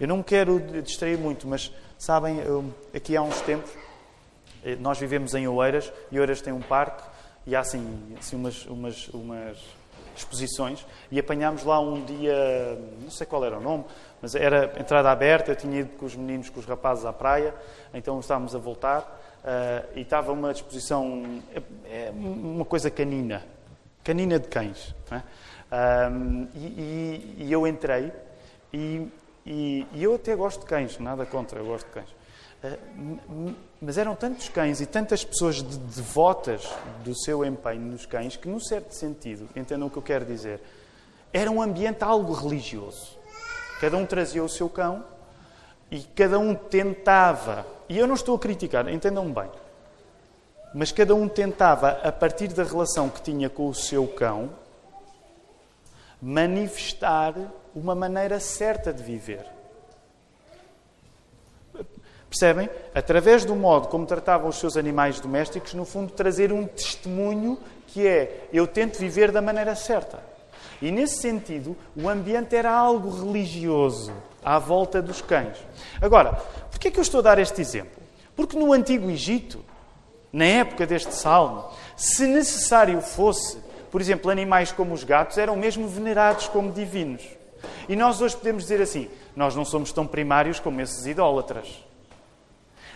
Eu 0.00 0.08
não 0.08 0.22
quero 0.22 0.60
distrair 0.82 1.18
muito, 1.18 1.46
mas 1.46 1.72
sabem, 1.98 2.38
aqui 2.94 3.16
há 3.16 3.22
uns 3.22 3.40
tempos, 3.42 3.70
eh, 4.64 4.76
nós 4.76 4.98
vivemos 4.98 5.34
em 5.34 5.46
Oeiras 5.46 5.92
e 6.10 6.18
Oeiras 6.18 6.40
tem 6.40 6.52
um 6.52 6.60
parque 6.60 7.02
e 7.46 7.54
há 7.54 7.60
assim, 7.60 8.16
assim 8.18 8.36
umas, 8.36 8.66
umas, 8.66 9.08
umas 9.08 9.58
exposições 10.20 10.86
e 11.10 11.18
apanhámos 11.18 11.64
lá 11.64 11.80
um 11.80 12.04
dia, 12.04 12.78
não 13.00 13.10
sei 13.10 13.26
qual 13.26 13.44
era 13.44 13.58
o 13.58 13.60
nome, 13.60 13.84
mas 14.20 14.34
era 14.34 14.72
entrada 14.78 15.10
aberta, 15.10 15.52
eu 15.52 15.56
tinha 15.56 15.80
ido 15.80 15.96
com 15.96 16.06
os 16.06 16.16
meninos, 16.16 16.48
com 16.48 16.60
os 16.60 16.66
rapazes 16.66 17.04
à 17.04 17.12
praia, 17.12 17.54
então 17.92 18.18
estávamos 18.20 18.54
a 18.54 18.58
voltar 18.58 19.00
uh, 19.42 19.88
e 19.94 20.00
estava 20.00 20.32
uma 20.32 20.50
exposição, 20.50 21.40
é, 21.54 21.62
é 22.08 22.12
uma 22.12 22.64
coisa 22.64 22.90
canina, 22.90 23.44
canina 24.02 24.38
de 24.38 24.48
cães. 24.48 24.94
É? 25.10 25.22
Um, 26.10 26.48
e, 26.54 26.58
e, 26.58 27.34
e, 27.38 27.52
eu 27.52 27.66
entrei 27.66 28.12
e, 28.72 29.10
e, 29.44 29.86
eu 29.94 30.14
até 30.14 30.36
gosto 30.36 30.60
de 30.60 30.66
cães, 30.66 30.98
nada 30.98 31.26
contra, 31.26 31.58
eu 31.58 31.66
gosto 31.66 31.86
de 31.86 31.92
cães. 31.92 32.10
Uh, 32.62 33.54
mas 33.80 33.98
eram 33.98 34.14
tantos 34.14 34.48
cães 34.48 34.80
e 34.80 34.86
tantas 34.86 35.24
pessoas 35.24 35.56
de, 35.56 35.78
devotas 35.78 36.68
do 37.04 37.14
seu 37.14 37.44
empenho 37.44 37.82
nos 37.82 38.06
cães 38.06 38.36
que, 38.36 38.48
num 38.48 38.60
certo 38.60 38.92
sentido, 38.92 39.48
entendam 39.54 39.88
o 39.88 39.90
que 39.90 39.98
eu 39.98 40.02
quero 40.02 40.24
dizer, 40.24 40.60
era 41.32 41.50
um 41.50 41.60
ambiente 41.60 42.02
algo 42.02 42.32
religioso. 42.32 43.18
Cada 43.80 43.96
um 43.96 44.06
trazia 44.06 44.42
o 44.42 44.48
seu 44.48 44.68
cão 44.68 45.04
e 45.90 46.00
cada 46.00 46.38
um 46.38 46.54
tentava, 46.54 47.66
e 47.88 47.98
eu 47.98 48.06
não 48.06 48.14
estou 48.14 48.34
a 48.34 48.38
criticar, 48.38 48.88
entendam-me 48.88 49.32
bem, 49.32 49.50
mas 50.74 50.90
cada 50.90 51.14
um 51.14 51.28
tentava, 51.28 51.90
a 52.02 52.10
partir 52.10 52.48
da 52.48 52.64
relação 52.64 53.08
que 53.08 53.22
tinha 53.22 53.48
com 53.48 53.68
o 53.68 53.74
seu 53.74 54.06
cão, 54.08 54.50
manifestar 56.20 57.34
uma 57.74 57.94
maneira 57.94 58.40
certa 58.40 58.92
de 58.92 59.02
viver. 59.02 59.55
Percebem? 62.36 62.68
Através 62.94 63.46
do 63.46 63.56
modo 63.56 63.88
como 63.88 64.04
tratavam 64.04 64.50
os 64.50 64.56
seus 64.56 64.76
animais 64.76 65.18
domésticos, 65.18 65.72
no 65.72 65.86
fundo, 65.86 66.12
trazer 66.12 66.52
um 66.52 66.66
testemunho 66.66 67.58
que 67.86 68.06
é: 68.06 68.46
eu 68.52 68.66
tento 68.66 68.98
viver 68.98 69.32
da 69.32 69.40
maneira 69.40 69.74
certa. 69.74 70.22
E 70.82 70.90
nesse 70.90 71.22
sentido, 71.22 71.74
o 71.96 72.10
ambiente 72.10 72.54
era 72.54 72.70
algo 72.70 73.08
religioso 73.08 74.12
à 74.44 74.58
volta 74.58 75.00
dos 75.00 75.22
cães. 75.22 75.56
Agora, 75.98 76.34
por 76.70 76.78
que 76.78 76.88
é 76.88 76.90
que 76.90 76.98
eu 76.98 77.02
estou 77.02 77.20
a 77.20 77.22
dar 77.22 77.38
este 77.38 77.62
exemplo? 77.62 78.02
Porque 78.34 78.58
no 78.58 78.70
Antigo 78.70 79.08
Egito, 79.08 79.64
na 80.30 80.44
época 80.44 80.86
deste 80.86 81.14
salmo, 81.14 81.64
se 81.96 82.26
necessário 82.26 83.00
fosse, 83.00 83.56
por 83.90 84.02
exemplo, 84.02 84.30
animais 84.30 84.70
como 84.72 84.92
os 84.92 85.02
gatos 85.04 85.38
eram 85.38 85.56
mesmo 85.56 85.88
venerados 85.88 86.48
como 86.48 86.70
divinos. 86.70 87.22
E 87.88 87.96
nós 87.96 88.20
hoje 88.20 88.36
podemos 88.36 88.64
dizer 88.64 88.82
assim: 88.82 89.08
nós 89.34 89.56
não 89.56 89.64
somos 89.64 89.90
tão 89.90 90.06
primários 90.06 90.60
como 90.60 90.82
esses 90.82 91.06
idólatras. 91.06 91.85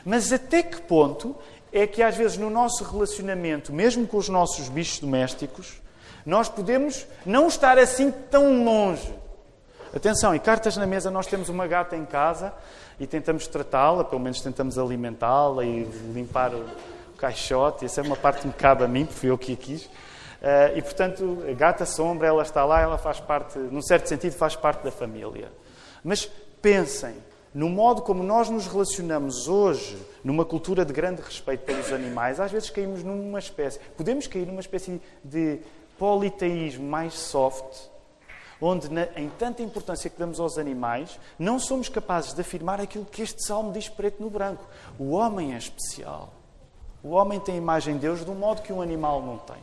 Mas 0.04 0.32
até 0.32 0.62
que 0.62 0.80
ponto 0.82 1.36
é 1.72 1.86
que 1.86 2.02
às 2.02 2.16
vezes 2.16 2.36
no 2.36 2.50
nosso 2.50 2.84
relacionamento, 2.84 3.72
mesmo 3.72 4.06
com 4.06 4.16
os 4.16 4.28
nossos 4.28 4.68
bichos 4.68 4.98
domésticos, 4.98 5.80
nós 6.24 6.48
podemos 6.48 7.06
não 7.24 7.48
estar 7.48 7.78
assim 7.78 8.10
tão 8.30 8.64
longe. 8.64 9.14
Atenção, 9.94 10.34
e 10.34 10.38
cartas 10.38 10.76
na 10.76 10.86
mesa, 10.86 11.10
nós 11.10 11.26
temos 11.26 11.48
uma 11.48 11.66
gata 11.66 11.96
em 11.96 12.04
casa 12.04 12.52
e 12.98 13.06
tentamos 13.06 13.46
tratá-la, 13.46 14.04
pelo 14.04 14.20
menos 14.20 14.40
tentamos 14.40 14.78
alimentá-la 14.78 15.64
e 15.64 15.84
limpar 16.14 16.54
o 16.54 16.64
caixote. 17.16 17.84
Essa 17.84 18.00
é 18.00 18.04
uma 18.04 18.16
parte 18.16 18.42
que 18.42 18.46
me 18.46 18.52
cabe 18.52 18.84
a 18.84 18.88
mim, 18.88 19.04
porque 19.04 19.18
fui 19.18 19.30
eu 19.30 19.38
que 19.38 19.52
a 19.52 19.56
quis. 19.56 19.84
Uh, 19.84 20.76
e, 20.76 20.82
portanto, 20.82 21.44
a 21.48 21.52
gata 21.52 21.84
sombra, 21.84 22.28
ela 22.28 22.42
está 22.42 22.64
lá, 22.64 22.80
ela 22.80 22.96
faz 22.98 23.20
parte, 23.20 23.58
num 23.58 23.82
certo 23.82 24.06
sentido, 24.06 24.32
faz 24.32 24.54
parte 24.54 24.82
da 24.84 24.90
família. 24.90 25.50
Mas 26.04 26.30
pensem 26.62 27.14
no 27.52 27.68
modo 27.68 28.02
como 28.02 28.22
nós 28.22 28.48
nos 28.48 28.66
relacionamos 28.66 29.48
hoje, 29.48 29.98
numa 30.22 30.44
cultura 30.44 30.84
de 30.84 30.92
grande 30.92 31.20
respeito 31.20 31.64
pelos 31.64 31.92
animais, 31.92 32.38
às 32.38 32.52
vezes 32.52 32.70
caímos 32.70 33.02
numa 33.02 33.38
espécie, 33.38 33.80
podemos 33.96 34.26
cair 34.26 34.46
numa 34.46 34.60
espécie 34.60 35.00
de 35.24 35.58
politeísmo 35.98 36.88
mais 36.88 37.14
soft, 37.14 37.88
onde, 38.60 38.88
em 39.16 39.28
tanta 39.30 39.62
importância 39.62 40.08
que 40.08 40.18
damos 40.18 40.38
aos 40.38 40.58
animais, 40.58 41.18
não 41.38 41.58
somos 41.58 41.88
capazes 41.88 42.34
de 42.34 42.40
afirmar 42.40 42.80
aquilo 42.80 43.04
que 43.04 43.22
este 43.22 43.44
salmo 43.44 43.72
diz 43.72 43.88
preto 43.88 44.22
no 44.22 44.30
branco. 44.30 44.64
O 44.98 45.10
homem 45.10 45.54
é 45.54 45.58
especial. 45.58 46.32
O 47.02 47.10
homem 47.10 47.40
tem 47.40 47.54
a 47.54 47.58
imagem 47.58 47.94
de 47.94 48.00
Deus 48.00 48.24
de 48.24 48.30
um 48.30 48.34
modo 48.34 48.62
que 48.62 48.72
um 48.72 48.82
animal 48.82 49.22
não 49.22 49.38
tem. 49.38 49.56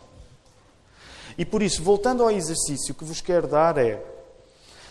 E 1.38 1.46
por 1.46 1.62
isso, 1.62 1.84
voltando 1.84 2.24
ao 2.24 2.32
exercício 2.32 2.96
que 2.96 3.04
vos 3.04 3.22
quero 3.22 3.48
dar, 3.48 3.78
é 3.78 4.04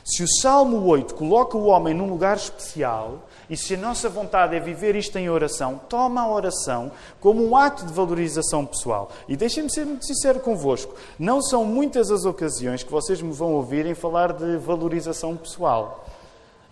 se 0.06 0.22
o 0.22 0.28
Salmo 0.40 0.86
8 0.86 1.16
coloca 1.16 1.58
o 1.58 1.66
homem 1.66 1.92
num 1.92 2.08
lugar 2.08 2.36
especial, 2.36 3.26
e 3.50 3.56
se 3.56 3.74
a 3.74 3.76
nossa 3.76 4.08
vontade 4.08 4.54
é 4.54 4.60
viver 4.60 4.94
isto 4.94 5.18
em 5.18 5.28
oração, 5.28 5.80
toma 5.88 6.20
a 6.20 6.30
oração 6.30 6.92
como 7.20 7.44
um 7.44 7.56
ato 7.56 7.84
de 7.84 7.92
valorização 7.92 8.64
pessoal. 8.64 9.10
E 9.26 9.36
deixem-me 9.36 9.68
ser 9.68 9.84
muito 9.84 10.06
sincero 10.06 10.38
convosco: 10.38 10.94
não 11.18 11.42
são 11.42 11.64
muitas 11.64 12.12
as 12.12 12.24
ocasiões 12.24 12.84
que 12.84 12.92
vocês 12.92 13.20
me 13.20 13.32
vão 13.32 13.54
ouvir 13.54 13.84
em 13.84 13.96
falar 13.96 14.32
de 14.32 14.56
valorização 14.58 15.36
pessoal. 15.36 16.06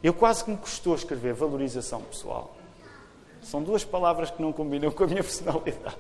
Eu 0.01 0.15
quase 0.15 0.45
que 0.45 0.53
me 0.53 0.57
custou 0.57 0.95
escrever 0.95 1.35
valorização 1.35 2.03
pessoal. 2.03 2.55
São 3.43 3.61
duas 3.65 3.85
palavras 3.85 4.31
que 4.31 4.41
não 4.41 4.53
combinam 4.53 4.93
com 4.93 5.03
a 5.03 5.07
minha 5.09 5.25
personalidade. 5.25 5.97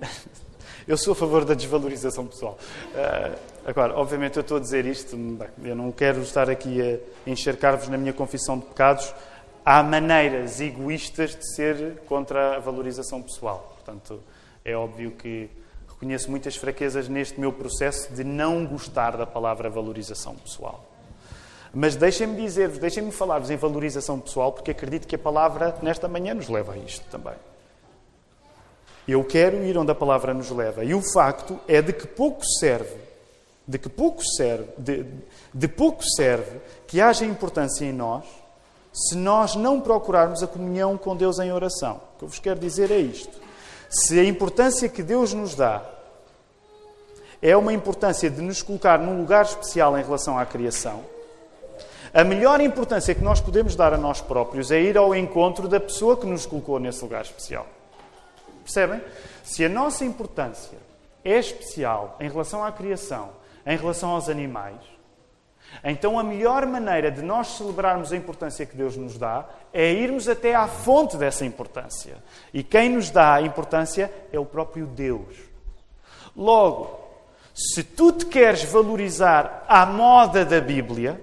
Eu 0.88 0.96
sou 0.96 1.12
a 1.12 1.14
favor 1.14 1.44
da 1.44 1.54
desvalorização 1.54 2.26
pessoal. 2.26 2.58
Uh, 2.92 3.38
agora, 3.70 3.94
obviamente, 3.96 4.36
eu 4.36 4.40
estou 4.40 4.56
a 4.56 4.60
dizer 4.60 4.84
isto, 4.84 5.16
eu 5.62 5.76
não 5.76 5.92
quero 5.92 6.20
estar 6.22 6.50
aqui 6.50 6.80
a 6.82 7.30
encharcar-vos 7.30 7.88
na 7.88 7.96
minha 7.96 8.12
confissão 8.12 8.58
de 8.58 8.66
pecados. 8.66 9.14
Há 9.64 9.82
maneiras 9.82 10.60
egoístas 10.60 11.36
de 11.36 11.54
ser 11.54 11.98
contra 12.06 12.56
a 12.56 12.58
valorização 12.58 13.22
pessoal. 13.22 13.76
Portanto, 13.76 14.20
é 14.64 14.74
óbvio 14.74 15.12
que 15.12 15.48
reconheço 15.88 16.30
muitas 16.30 16.56
fraquezas 16.56 17.08
neste 17.08 17.38
meu 17.38 17.52
processo 17.52 18.12
de 18.12 18.24
não 18.24 18.66
gostar 18.66 19.16
da 19.16 19.26
palavra 19.26 19.70
valorização 19.70 20.34
pessoal. 20.34 20.84
Mas 21.72 21.94
deixem-me 21.94 22.42
dizer-vos, 22.42 22.78
deixem-me 22.78 23.12
falar-vos 23.12 23.50
em 23.50 23.56
valorização 23.56 24.18
pessoal, 24.18 24.52
porque 24.52 24.72
acredito 24.72 25.06
que 25.06 25.14
a 25.14 25.18
palavra 25.18 25.76
nesta 25.82 26.08
manhã 26.08 26.34
nos 26.34 26.48
leva 26.48 26.72
a 26.72 26.76
isto 26.76 27.04
também. 27.08 27.34
Eu 29.06 29.22
quero 29.24 29.62
ir 29.62 29.78
onde 29.78 29.92
a 29.92 29.94
palavra 29.94 30.34
nos 30.34 30.50
leva. 30.50 30.84
E 30.84 30.94
o 30.94 31.02
facto 31.12 31.60
é 31.68 31.80
de 31.80 31.92
que 31.92 32.06
pouco 32.06 32.44
serve, 32.58 33.09
de 33.70 33.78
que 33.78 33.88
pouco 33.88 34.20
serve, 34.24 34.66
de, 34.76 35.06
de 35.54 35.68
pouco 35.68 36.02
serve 36.02 36.60
que 36.88 37.00
haja 37.00 37.24
importância 37.24 37.84
em 37.84 37.92
nós 37.92 38.24
se 38.92 39.14
nós 39.14 39.54
não 39.54 39.80
procurarmos 39.80 40.42
a 40.42 40.46
comunhão 40.48 40.98
com 40.98 41.14
Deus 41.14 41.38
em 41.38 41.52
oração. 41.52 42.00
O 42.14 42.18
que 42.18 42.24
eu 42.24 42.28
vos 42.28 42.38
quero 42.40 42.58
dizer 42.58 42.90
é 42.90 42.98
isto. 42.98 43.30
Se 43.88 44.18
a 44.18 44.24
importância 44.24 44.88
que 44.88 45.04
Deus 45.04 45.32
nos 45.32 45.54
dá 45.54 45.82
é 47.40 47.56
uma 47.56 47.72
importância 47.72 48.28
de 48.28 48.42
nos 48.42 48.60
colocar 48.60 48.98
num 48.98 49.18
lugar 49.18 49.44
especial 49.44 49.96
em 49.96 50.02
relação 50.02 50.36
à 50.36 50.44
criação, 50.44 51.04
a 52.12 52.24
melhor 52.24 52.60
importância 52.60 53.14
que 53.14 53.22
nós 53.22 53.40
podemos 53.40 53.76
dar 53.76 53.94
a 53.94 53.96
nós 53.96 54.20
próprios 54.20 54.72
é 54.72 54.80
ir 54.80 54.98
ao 54.98 55.14
encontro 55.14 55.68
da 55.68 55.78
pessoa 55.78 56.16
que 56.16 56.26
nos 56.26 56.44
colocou 56.44 56.80
nesse 56.80 57.00
lugar 57.02 57.22
especial. 57.22 57.66
Percebem? 58.64 59.00
Se 59.44 59.64
a 59.64 59.68
nossa 59.68 60.04
importância 60.04 60.76
é 61.24 61.38
especial 61.38 62.16
em 62.18 62.28
relação 62.28 62.64
à 62.64 62.72
criação, 62.72 63.39
em 63.70 63.76
relação 63.76 64.10
aos 64.10 64.28
animais, 64.28 64.80
então 65.84 66.18
a 66.18 66.22
melhor 66.22 66.66
maneira 66.66 67.10
de 67.10 67.22
nós 67.22 67.48
celebrarmos 67.48 68.12
a 68.12 68.16
importância 68.16 68.66
que 68.66 68.76
Deus 68.76 68.96
nos 68.96 69.16
dá 69.16 69.48
é 69.72 69.92
irmos 69.92 70.28
até 70.28 70.54
à 70.54 70.66
fonte 70.66 71.16
dessa 71.16 71.44
importância. 71.44 72.16
E 72.52 72.62
quem 72.62 72.90
nos 72.90 73.10
dá 73.10 73.34
a 73.34 73.42
importância 73.42 74.12
é 74.32 74.38
o 74.38 74.44
próprio 74.44 74.86
Deus. 74.86 75.36
Logo, 76.36 76.98
se 77.54 77.84
tu 77.84 78.12
te 78.12 78.26
queres 78.26 78.64
valorizar 78.64 79.64
à 79.68 79.86
moda 79.86 80.44
da 80.44 80.60
Bíblia, 80.60 81.22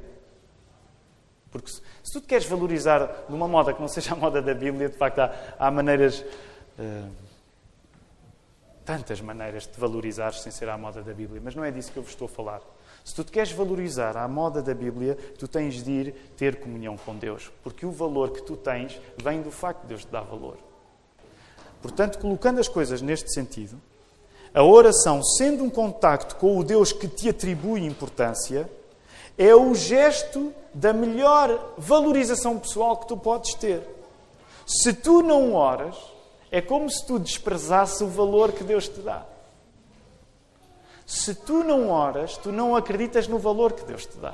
porque 1.52 1.70
Se 2.08 2.14
tu 2.14 2.22
te 2.22 2.28
queres 2.28 2.48
valorizar 2.48 3.26
numa 3.28 3.50
moda 3.50 3.74
que 3.74 3.82
não 3.82 3.88
seja 3.90 4.14
a 4.14 4.16
moda 4.16 4.42
da 4.42 4.54
Bíblia, 4.54 4.88
de 4.88 4.98
facto 4.98 5.20
há, 5.20 5.34
há 5.60 5.70
maneiras. 5.70 6.24
Uh, 6.80 7.27
tantas 8.88 9.20
maneiras 9.20 9.64
de 9.64 9.74
te 9.74 9.80
valorizar 9.82 10.34
sem 10.34 10.50
ser 10.50 10.70
à 10.70 10.78
moda 10.78 11.04
da 11.04 11.14
Bíblia, 11.14 11.42
mas 11.44 11.54
não 11.54 11.64
é 11.64 11.70
disso 11.70 11.92
que 11.92 12.00
eu 12.00 12.04
vos 12.04 12.14
estou 12.14 12.26
a 12.26 12.30
falar. 12.30 12.62
Se 13.04 13.14
tu 13.14 13.22
te 13.22 13.34
queres 13.34 13.52
valorizar 13.52 14.16
à 14.16 14.26
moda 14.30 14.62
da 14.62 14.74
Bíblia, 14.74 15.18
tu 15.38 15.46
tens 15.46 15.84
de 15.84 15.92
ir 15.92 16.16
ter 16.38 16.62
comunhão 16.62 16.96
com 16.96 17.14
Deus, 17.14 17.52
porque 17.62 17.86
o 17.86 17.92
valor 17.92 18.32
que 18.32 18.42
tu 18.42 18.56
tens 18.56 18.98
vem 19.22 19.42
do 19.42 19.52
facto 19.52 19.82
de 19.82 19.88
Deus 19.88 20.06
te 20.06 20.08
dar 20.12 20.22
valor. 20.22 20.58
Portanto, 21.82 22.18
colocando 22.18 22.62
as 22.62 22.70
coisas 22.70 23.02
neste 23.02 23.34
sentido, 23.34 23.78
a 24.54 24.64
oração, 24.64 25.22
sendo 25.22 25.66
um 25.66 25.70
contacto 25.70 26.38
com 26.38 26.58
o 26.58 26.64
Deus 26.64 26.94
que 26.94 27.10
te 27.10 27.28
atribui 27.28 27.84
importância, 27.86 28.70
é 29.38 29.54
o 29.54 29.76
gesto 29.76 30.54
da 30.74 30.94
melhor 30.94 31.74
valorização 31.78 32.58
pessoal 32.58 32.96
que 32.96 33.08
tu 33.10 33.18
podes 33.18 33.54
ter. 33.56 33.82
Se 34.66 34.94
tu 34.94 35.22
não 35.22 35.54
oras, 35.54 35.96
é 36.52 36.62
como 36.62 36.90
se 36.90 37.06
tu 37.06 37.20
desprezasses 37.20 38.02
o 38.02 38.08
valor 38.08 38.52
que 38.52 38.64
Deus 38.64 38.88
te 38.88 39.02
dá. 39.02 39.26
Se 41.06 41.34
tu 41.34 41.64
não 41.64 41.90
oras, 41.90 42.38
tu 42.38 42.52
não 42.52 42.76
acreditas 42.76 43.28
no 43.28 43.40
valor 43.40 43.74
que 43.74 43.86
Deus 43.86 44.06
te 44.06 44.18
dá. 44.18 44.34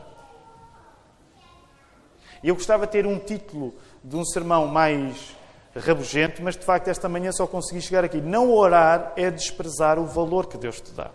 Eu 2.43 2.55
gostava 2.55 2.85
de 2.85 2.91
ter 2.91 3.05
um 3.05 3.19
título 3.19 3.73
de 4.03 4.15
um 4.15 4.25
sermão 4.25 4.67
mais 4.67 5.35
rabugento, 5.75 6.41
mas 6.41 6.55
de 6.55 6.65
facto 6.65 6.87
esta 6.87 7.07
manhã 7.07 7.31
só 7.31 7.47
consegui 7.47 7.81
chegar 7.81 8.03
aqui. 8.03 8.21
Não 8.21 8.51
orar 8.51 9.13
é 9.15 9.31
desprezar 9.31 9.97
o 9.97 10.05
valor 10.05 10.47
que 10.47 10.57
Deus 10.57 10.81
te 10.81 10.91
dá. 10.91 11.09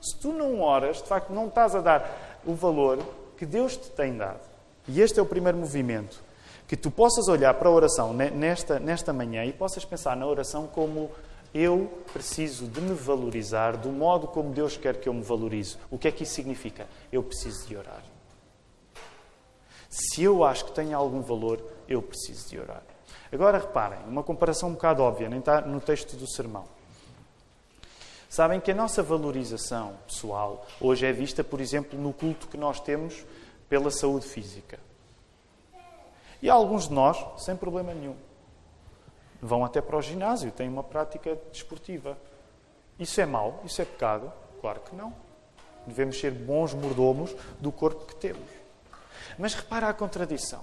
Se 0.00 0.16
tu 0.18 0.32
não 0.32 0.60
oras, 0.60 0.98
de 0.98 1.08
facto 1.08 1.32
não 1.32 1.46
estás 1.48 1.74
a 1.74 1.80
dar 1.80 2.40
o 2.44 2.54
valor 2.54 2.98
que 3.36 3.46
Deus 3.46 3.76
te 3.76 3.90
tem 3.90 4.16
dado. 4.16 4.40
E 4.86 5.00
este 5.00 5.18
é 5.18 5.22
o 5.22 5.26
primeiro 5.26 5.58
movimento 5.58 6.27
que 6.68 6.76
tu 6.76 6.90
possas 6.90 7.28
olhar 7.28 7.54
para 7.54 7.70
a 7.70 7.72
oração 7.72 8.12
nesta, 8.12 8.78
nesta 8.78 9.10
manhã 9.10 9.42
e 9.42 9.54
possas 9.54 9.86
pensar 9.86 10.14
na 10.14 10.26
oração 10.26 10.66
como 10.66 11.10
eu 11.54 12.04
preciso 12.12 12.66
de 12.66 12.78
me 12.82 12.94
valorizar 12.94 13.78
do 13.78 13.88
modo 13.88 14.28
como 14.28 14.52
Deus 14.52 14.76
quer 14.76 15.00
que 15.00 15.08
eu 15.08 15.14
me 15.14 15.22
valorize. 15.22 15.78
O 15.90 15.96
que 15.96 16.06
é 16.06 16.12
que 16.12 16.24
isso 16.24 16.34
significa? 16.34 16.86
Eu 17.10 17.22
preciso 17.22 17.66
de 17.66 17.74
orar. 17.74 18.02
Se 19.88 20.22
eu 20.22 20.44
acho 20.44 20.66
que 20.66 20.72
tenho 20.72 20.94
algum 20.94 21.22
valor, 21.22 21.58
eu 21.88 22.02
preciso 22.02 22.50
de 22.50 22.60
orar. 22.60 22.82
Agora 23.32 23.56
reparem, 23.56 24.00
uma 24.06 24.22
comparação 24.22 24.68
um 24.68 24.72
bocado 24.72 25.02
óbvia, 25.02 25.30
nem 25.30 25.38
está 25.38 25.62
no 25.62 25.80
texto 25.80 26.16
do 26.16 26.28
sermão. 26.30 26.66
Sabem 28.28 28.60
que 28.60 28.70
a 28.70 28.74
nossa 28.74 29.02
valorização 29.02 29.94
pessoal 30.06 30.66
hoje 30.78 31.06
é 31.06 31.12
vista, 31.14 31.42
por 31.42 31.62
exemplo, 31.62 31.98
no 31.98 32.12
culto 32.12 32.46
que 32.46 32.58
nós 32.58 32.78
temos 32.78 33.24
pela 33.70 33.90
saúde 33.90 34.26
física. 34.26 34.78
E 36.40 36.48
alguns 36.48 36.88
de 36.88 36.94
nós, 36.94 37.24
sem 37.36 37.56
problema 37.56 37.92
nenhum, 37.92 38.16
vão 39.40 39.64
até 39.64 39.80
para 39.80 39.96
o 39.96 40.02
ginásio, 40.02 40.52
têm 40.52 40.68
uma 40.68 40.82
prática 40.84 41.36
desportiva. 41.50 42.16
Isso 42.98 43.20
é 43.20 43.26
mau? 43.26 43.60
Isso 43.64 43.80
é 43.82 43.84
pecado? 43.84 44.32
Claro 44.60 44.80
que 44.80 44.94
não. 44.94 45.12
Devemos 45.86 46.18
ser 46.18 46.30
bons 46.32 46.74
mordomos 46.74 47.34
do 47.60 47.72
corpo 47.72 48.06
que 48.06 48.16
temos. 48.16 48.48
Mas 49.38 49.54
repara 49.54 49.88
a 49.88 49.94
contradição. 49.94 50.62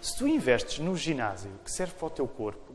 Se 0.00 0.16
tu 0.16 0.28
investes 0.28 0.78
no 0.78 0.96
ginásio, 0.96 1.50
que 1.64 1.70
serve 1.70 1.94
para 1.94 2.06
o 2.06 2.10
teu 2.10 2.28
corpo, 2.28 2.72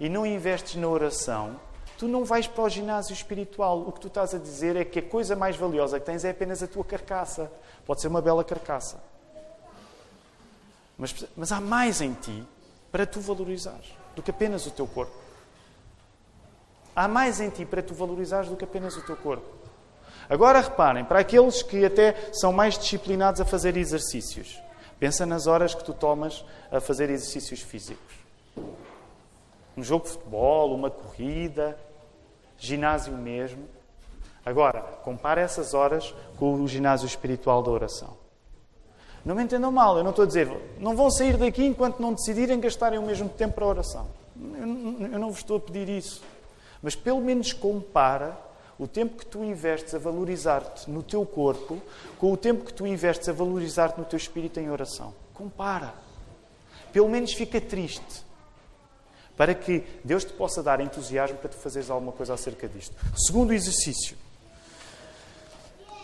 e 0.00 0.08
não 0.08 0.24
investes 0.26 0.76
na 0.76 0.88
oração, 0.88 1.60
tu 1.98 2.08
não 2.08 2.24
vais 2.24 2.46
para 2.46 2.64
o 2.64 2.68
ginásio 2.68 3.12
espiritual. 3.12 3.80
O 3.80 3.92
que 3.92 4.00
tu 4.00 4.08
estás 4.08 4.34
a 4.34 4.38
dizer 4.38 4.74
é 4.76 4.84
que 4.84 4.98
a 4.98 5.02
coisa 5.02 5.36
mais 5.36 5.56
valiosa 5.56 6.00
que 6.00 6.06
tens 6.06 6.24
é 6.24 6.30
apenas 6.30 6.62
a 6.62 6.66
tua 6.66 6.84
carcaça. 6.84 7.52
Pode 7.86 8.00
ser 8.00 8.08
uma 8.08 8.22
bela 8.22 8.42
carcaça. 8.42 9.13
Mas, 10.96 11.24
mas 11.36 11.52
há 11.52 11.60
mais 11.60 12.00
em 12.00 12.12
ti 12.14 12.44
para 12.90 13.04
tu 13.04 13.20
valorizares 13.20 13.92
do 14.14 14.22
que 14.22 14.30
apenas 14.30 14.66
o 14.66 14.70
teu 14.70 14.86
corpo. 14.86 15.14
Há 16.94 17.08
mais 17.08 17.40
em 17.40 17.50
ti 17.50 17.64
para 17.64 17.82
tu 17.82 17.92
valorizares 17.94 18.48
do 18.48 18.56
que 18.56 18.64
apenas 18.64 18.96
o 18.96 19.02
teu 19.02 19.16
corpo. 19.16 19.46
Agora 20.28 20.60
reparem, 20.60 21.04
para 21.04 21.18
aqueles 21.18 21.62
que 21.62 21.84
até 21.84 22.30
são 22.32 22.52
mais 22.52 22.78
disciplinados 22.78 23.40
a 23.40 23.44
fazer 23.44 23.76
exercícios, 23.76 24.62
pensa 24.98 25.26
nas 25.26 25.46
horas 25.46 25.74
que 25.74 25.84
tu 25.84 25.92
tomas 25.92 26.44
a 26.70 26.80
fazer 26.80 27.10
exercícios 27.10 27.60
físicos. 27.60 28.14
Um 29.76 29.82
jogo 29.82 30.04
de 30.04 30.12
futebol, 30.12 30.74
uma 30.74 30.88
corrida, 30.88 31.76
ginásio 32.56 33.12
mesmo. 33.12 33.68
Agora, 34.46 34.80
compara 35.02 35.40
essas 35.40 35.74
horas 35.74 36.14
com 36.38 36.54
o 36.54 36.68
ginásio 36.68 37.06
espiritual 37.06 37.62
da 37.62 37.70
oração. 37.70 38.16
Não 39.24 39.34
me 39.34 39.42
entendam 39.42 39.72
mal, 39.72 39.96
eu 39.96 40.04
não 40.04 40.10
estou 40.10 40.24
a 40.24 40.26
dizer, 40.26 40.50
não 40.78 40.94
vão 40.94 41.10
sair 41.10 41.36
daqui 41.36 41.64
enquanto 41.64 41.98
não 42.00 42.12
decidirem 42.12 42.60
gastarem 42.60 42.98
o 42.98 43.02
mesmo 43.02 43.28
tempo 43.28 43.54
para 43.54 43.64
a 43.64 43.68
oração. 43.68 44.06
Eu, 44.36 45.08
eu 45.12 45.18
não 45.18 45.30
vos 45.30 45.38
estou 45.38 45.56
a 45.56 45.60
pedir 45.60 45.88
isso. 45.88 46.22
Mas 46.82 46.94
pelo 46.94 47.20
menos 47.20 47.52
compara 47.52 48.36
o 48.78 48.86
tempo 48.86 49.16
que 49.16 49.24
tu 49.24 49.42
investes 49.42 49.94
a 49.94 49.98
valorizar-te 49.98 50.90
no 50.90 51.02
teu 51.02 51.24
corpo 51.24 51.80
com 52.18 52.32
o 52.32 52.36
tempo 52.36 52.64
que 52.64 52.74
tu 52.74 52.86
investes 52.86 53.28
a 53.28 53.32
valorizar-te 53.32 53.98
no 53.98 54.04
teu 54.04 54.16
espírito 54.16 54.60
em 54.60 54.70
oração. 54.70 55.14
Compara. 55.32 55.94
Pelo 56.92 57.08
menos 57.08 57.32
fica 57.32 57.60
triste. 57.60 58.24
Para 59.36 59.54
que 59.54 59.84
Deus 60.04 60.24
te 60.24 60.32
possa 60.32 60.62
dar 60.62 60.80
entusiasmo 60.80 61.38
para 61.38 61.48
tu 61.48 61.56
fazeres 61.56 61.90
alguma 61.90 62.12
coisa 62.12 62.34
acerca 62.34 62.68
disto. 62.68 62.94
Segundo 63.16 63.52
exercício. 63.52 64.16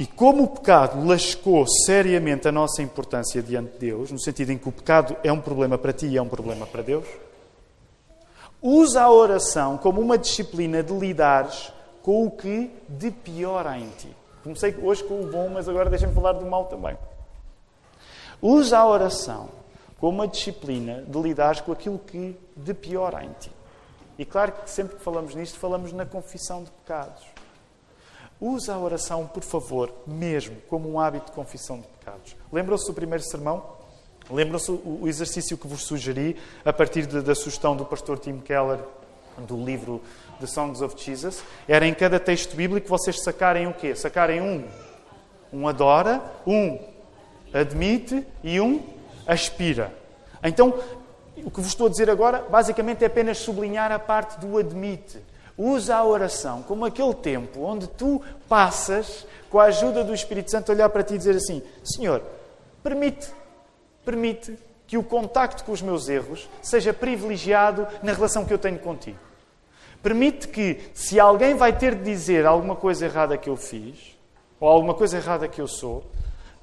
E 0.01 0.07
como 0.07 0.45
o 0.45 0.49
pecado 0.49 1.07
lascou 1.07 1.67
seriamente 1.85 2.49
a 2.49 2.53
nossa 2.53 2.81
importância 2.81 3.43
diante 3.43 3.73
de 3.73 3.79
Deus, 3.81 4.11
no 4.11 4.19
sentido 4.19 4.51
em 4.51 4.57
que 4.57 4.67
o 4.67 4.73
pecado 4.73 5.15
é 5.23 5.31
um 5.31 5.43
problema 5.43 5.77
para 5.77 5.93
ti 5.93 6.07
e 6.07 6.17
é 6.17 6.23
um 6.23 6.27
problema 6.27 6.67
para 6.67 6.81
Deus, 6.81 7.07
usa 8.63 9.03
a 9.03 9.13
oração 9.13 9.77
como 9.77 10.01
uma 10.01 10.17
disciplina 10.17 10.83
de 10.83 10.95
lidares 10.95 11.71
com 12.01 12.25
o 12.25 12.31
que 12.31 12.71
de 12.89 13.11
pior 13.11 13.67
há 13.67 13.79
em 13.79 13.91
ti. 13.91 14.17
Comecei 14.43 14.75
hoje 14.83 15.05
com 15.05 15.21
o 15.21 15.27
bom, 15.27 15.51
mas 15.51 15.69
agora 15.69 15.91
deixem-me 15.91 16.15
falar 16.15 16.33
do 16.33 16.47
mal 16.47 16.65
também. 16.65 16.97
Usa 18.41 18.79
a 18.79 18.89
oração 18.89 19.51
como 19.99 20.17
uma 20.17 20.27
disciplina 20.27 21.05
de 21.07 21.21
lidares 21.21 21.61
com 21.61 21.73
aquilo 21.73 21.99
que 21.99 22.41
de 22.57 22.73
pior 22.73 23.15
há 23.15 23.23
em 23.23 23.35
ti. 23.39 23.53
E 24.19 24.25
claro 24.25 24.53
que 24.53 24.71
sempre 24.71 24.97
que 24.97 25.03
falamos 25.03 25.35
nisto, 25.35 25.59
falamos 25.59 25.93
na 25.93 26.07
confissão 26.07 26.65
de 26.65 26.71
pecados. 26.71 27.23
Usa 28.41 28.75
a 28.75 28.79
oração, 28.79 29.27
por 29.27 29.43
favor, 29.43 29.93
mesmo 30.07 30.57
como 30.69 30.91
um 30.91 30.99
hábito 30.99 31.27
de 31.27 31.33
confissão 31.33 31.79
de 31.79 31.87
pecados. 31.87 32.35
Lembram-se 32.51 32.87
do 32.87 32.95
primeiro 32.95 33.23
sermão? 33.23 33.63
Lembram-se 34.31 34.71
o 34.71 35.07
exercício 35.07 35.59
que 35.59 35.67
vos 35.67 35.85
sugeri 35.85 36.37
a 36.65 36.73
partir 36.73 37.07
da 37.07 37.35
sugestão 37.35 37.77
do 37.77 37.85
pastor 37.85 38.19
Tim 38.19 38.39
Keller 38.39 38.79
do 39.39 39.63
livro 39.63 40.01
The 40.41 40.47
Songs 40.47 40.81
of 40.81 40.95
Jesus? 40.97 41.43
Era 41.69 41.87
em 41.87 41.93
cada 41.93 42.19
texto 42.19 42.57
bíblico 42.57 42.89
vocês 42.89 43.23
sacarem 43.23 43.67
o 43.67 43.75
quê? 43.75 43.95
Sacarem 43.95 44.41
um. 44.41 44.65
Um 45.53 45.69
adora, 45.69 46.23
um 46.47 46.79
admite 47.53 48.27
e 48.43 48.61
um 48.61 48.83
aspira. 49.27 49.93
Então, 50.43 50.81
o 51.45 51.51
que 51.51 51.61
vos 51.61 51.69
estou 51.69 51.89
a 51.89 51.91
dizer 51.91 52.09
agora, 52.09 52.47
basicamente, 52.49 53.03
é 53.03 53.07
apenas 53.07 53.39
sublinhar 53.39 53.93
a 53.93 53.99
parte 53.99 54.39
do 54.39 54.57
admite. 54.57 55.19
Usa 55.63 55.95
a 55.95 56.03
oração 56.07 56.63
como 56.63 56.87
aquele 56.87 57.13
tempo 57.13 57.61
onde 57.61 57.87
tu 57.87 58.23
passas, 58.49 59.27
com 59.51 59.61
a 59.61 59.65
ajuda 59.65 60.03
do 60.03 60.15
Espírito 60.15 60.51
Santo, 60.51 60.73
a 60.73 60.75
olhar 60.75 60.89
para 60.89 61.03
ti 61.03 61.13
e 61.13 61.19
dizer 61.19 61.37
assim: 61.37 61.63
Senhor, 61.85 62.23
permite, 62.83 63.29
permite 64.03 64.59
que 64.87 64.97
o 64.97 65.03
contacto 65.03 65.63
com 65.63 65.73
os 65.73 65.83
meus 65.83 66.09
erros 66.09 66.49
seja 66.63 66.95
privilegiado 66.95 67.87
na 68.03 68.15
relação 68.15 68.47
que 68.47 68.55
eu 68.55 68.59
tenho 68.59 68.79
contigo. 68.79 69.19
Permite 70.03 70.49
que, 70.49 70.81
se 70.95 71.21
alguém 71.21 71.55
vai 71.55 71.77
ter 71.77 71.95
de 71.95 72.05
dizer 72.05 72.47
alguma 72.47 72.75
coisa 72.75 73.05
errada 73.05 73.37
que 73.37 73.51
eu 73.51 73.57
fiz, 73.57 74.17
ou 74.59 74.67
alguma 74.67 74.95
coisa 74.95 75.19
errada 75.19 75.47
que 75.47 75.61
eu 75.61 75.69
sou, 75.69 76.11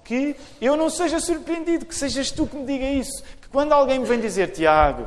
que 0.03 0.36
eu 0.60 0.75
não 0.75 0.89
seja 0.89 1.19
surpreendido, 1.19 1.86
que 1.86 1.93
sejas 1.93 2.31
tu 2.31 2.47
que 2.47 2.55
me 2.55 2.65
diga 2.65 2.89
isso. 2.89 3.23
Que 3.39 3.47
quando 3.47 3.73
alguém 3.73 3.99
me 3.99 4.05
vem 4.05 4.19
dizer, 4.19 4.53
Tiago, 4.53 5.05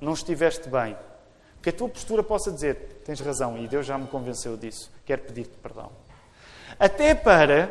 não 0.00 0.12
estiveste 0.12 0.68
bem, 0.68 0.96
que 1.60 1.70
a 1.70 1.72
tua 1.72 1.88
postura 1.88 2.22
possa 2.22 2.52
dizer: 2.52 2.91
tens 3.02 3.20
razão 3.20 3.58
e 3.58 3.68
Deus 3.68 3.86
já 3.86 3.98
me 3.98 4.06
convenceu 4.06 4.56
disso, 4.56 4.90
quero 5.04 5.22
pedir-te 5.22 5.56
perdão. 5.62 5.90
Até 6.78 7.14
para 7.14 7.70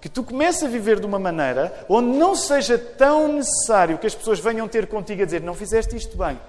que 0.00 0.08
tu 0.08 0.24
comeces 0.24 0.62
a 0.62 0.68
viver 0.68 0.98
de 0.98 1.06
uma 1.06 1.18
maneira 1.18 1.84
onde 1.88 2.16
não 2.16 2.34
seja 2.34 2.78
tão 2.78 3.32
necessário 3.32 3.98
que 3.98 4.06
as 4.06 4.14
pessoas 4.14 4.40
venham 4.40 4.66
ter 4.66 4.86
contigo 4.86 5.22
a 5.22 5.24
dizer: 5.24 5.42
não 5.42 5.54
fizeste 5.54 5.96
isto 5.96 6.16
bem. 6.16 6.40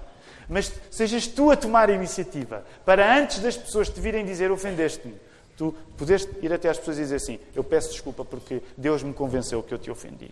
Mas 0.48 0.72
sejas 0.90 1.26
tu 1.26 1.50
a 1.50 1.56
tomar 1.56 1.88
a 1.88 1.92
iniciativa 1.92 2.64
para 2.84 3.16
antes 3.16 3.38
das 3.38 3.56
pessoas 3.56 3.88
te 3.88 4.00
virem 4.00 4.24
dizer 4.24 4.50
ofendeste-me, 4.50 5.14
tu 5.56 5.74
poderes 5.96 6.28
ir 6.42 6.52
até 6.52 6.68
às 6.68 6.78
pessoas 6.78 6.98
e 6.98 7.02
dizer 7.02 7.16
assim: 7.16 7.38
Eu 7.54 7.62
peço 7.62 7.90
desculpa 7.90 8.24
porque 8.24 8.62
Deus 8.76 9.02
me 9.02 9.12
convenceu 9.12 9.62
que 9.62 9.72
eu 9.72 9.78
te 9.78 9.90
ofendi. 9.90 10.30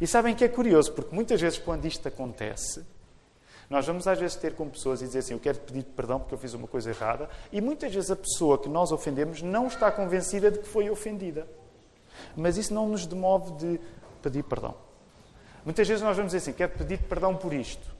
E 0.00 0.06
sabem 0.06 0.34
que 0.34 0.44
é 0.44 0.48
curioso, 0.48 0.92
porque 0.92 1.14
muitas 1.14 1.40
vezes 1.40 1.58
quando 1.58 1.84
isto 1.84 2.06
acontece, 2.06 2.82
nós 3.70 3.86
vamos 3.86 4.06
às 4.06 4.18
vezes 4.18 4.34
ter 4.36 4.54
com 4.54 4.68
pessoas 4.68 5.02
e 5.02 5.04
dizer 5.04 5.18
assim: 5.18 5.34
Eu 5.34 5.40
quero 5.40 5.58
pedir 5.58 5.84
perdão 5.84 6.18
porque 6.18 6.34
eu 6.34 6.38
fiz 6.38 6.54
uma 6.54 6.66
coisa 6.66 6.90
errada, 6.90 7.28
e 7.52 7.60
muitas 7.60 7.92
vezes 7.92 8.10
a 8.10 8.16
pessoa 8.16 8.58
que 8.58 8.68
nós 8.68 8.90
ofendemos 8.92 9.42
não 9.42 9.66
está 9.66 9.90
convencida 9.90 10.50
de 10.50 10.58
que 10.58 10.68
foi 10.68 10.88
ofendida. 10.88 11.46
Mas 12.34 12.56
isso 12.56 12.72
não 12.72 12.88
nos 12.88 13.06
demove 13.06 13.52
de 13.52 13.80
pedir 14.22 14.42
perdão. 14.42 14.74
Muitas 15.64 15.86
vezes 15.86 16.02
nós 16.02 16.16
vamos 16.16 16.32
dizer 16.32 16.50
assim: 16.50 16.56
quero 16.56 16.72
pedir 16.72 16.98
perdão 17.02 17.36
por 17.36 17.52
isto. 17.52 17.94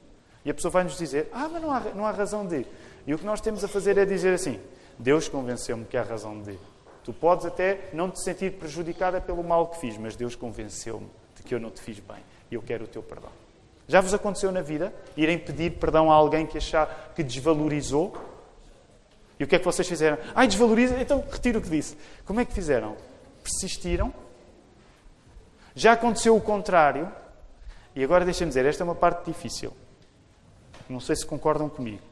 E 0.44 0.50
a 0.50 0.54
pessoa 0.54 0.70
vai 0.72 0.84
nos 0.84 0.96
dizer: 0.96 1.28
ah, 1.32 1.48
mas 1.52 1.60
não 1.60 1.70
há, 1.70 1.80
não 1.80 2.06
há 2.06 2.10
razão 2.10 2.46
de. 2.46 2.66
E 3.06 3.12
o 3.12 3.18
que 3.18 3.26
nós 3.26 3.40
temos 3.40 3.62
a 3.62 3.68
fazer 3.68 3.98
é 3.98 4.06
dizer 4.06 4.32
assim: 4.32 4.58
Deus 4.98 5.28
convenceu-me 5.28 5.84
que 5.84 5.96
há 5.96 6.02
razão 6.02 6.40
de. 6.40 6.58
Tu 7.04 7.12
podes 7.12 7.44
até 7.44 7.90
não 7.92 8.10
te 8.10 8.22
sentir 8.22 8.52
prejudicada 8.52 9.20
pelo 9.20 9.42
mal 9.44 9.68
que 9.68 9.78
fiz, 9.78 9.98
mas 9.98 10.16
Deus 10.16 10.34
convenceu-me 10.34 11.08
de 11.36 11.42
que 11.42 11.54
eu 11.54 11.60
não 11.60 11.70
te 11.70 11.80
fiz 11.80 11.98
bem 12.00 12.22
e 12.50 12.54
eu 12.54 12.62
quero 12.62 12.84
o 12.84 12.88
teu 12.88 13.02
perdão. 13.02 13.47
Já 13.88 14.02
vos 14.02 14.12
aconteceu 14.12 14.52
na 14.52 14.60
vida 14.60 14.94
irem 15.16 15.38
pedir 15.38 15.72
perdão 15.78 16.12
a 16.12 16.14
alguém 16.14 16.46
que 16.46 16.58
achar 16.58 17.12
que 17.16 17.22
desvalorizou? 17.22 18.14
E 19.40 19.44
o 19.44 19.46
que 19.46 19.56
é 19.56 19.58
que 19.58 19.64
vocês 19.64 19.88
fizeram? 19.88 20.18
Ai, 20.34 20.46
desvaloriza, 20.46 21.00
então 21.00 21.24
retiro 21.30 21.58
o 21.58 21.62
que 21.62 21.70
disse. 21.70 21.96
Como 22.26 22.38
é 22.38 22.44
que 22.44 22.52
fizeram? 22.52 22.96
Persistiram? 23.42 24.12
Já 25.74 25.92
aconteceu 25.92 26.36
o 26.36 26.40
contrário? 26.40 27.10
E 27.96 28.04
agora 28.04 28.24
deixem-me 28.24 28.50
dizer, 28.50 28.66
esta 28.66 28.82
é 28.82 28.84
uma 28.84 28.94
parte 28.94 29.24
difícil. 29.24 29.72
Não 30.88 31.00
sei 31.00 31.16
se 31.16 31.24
concordam 31.24 31.68
comigo. 31.68 32.02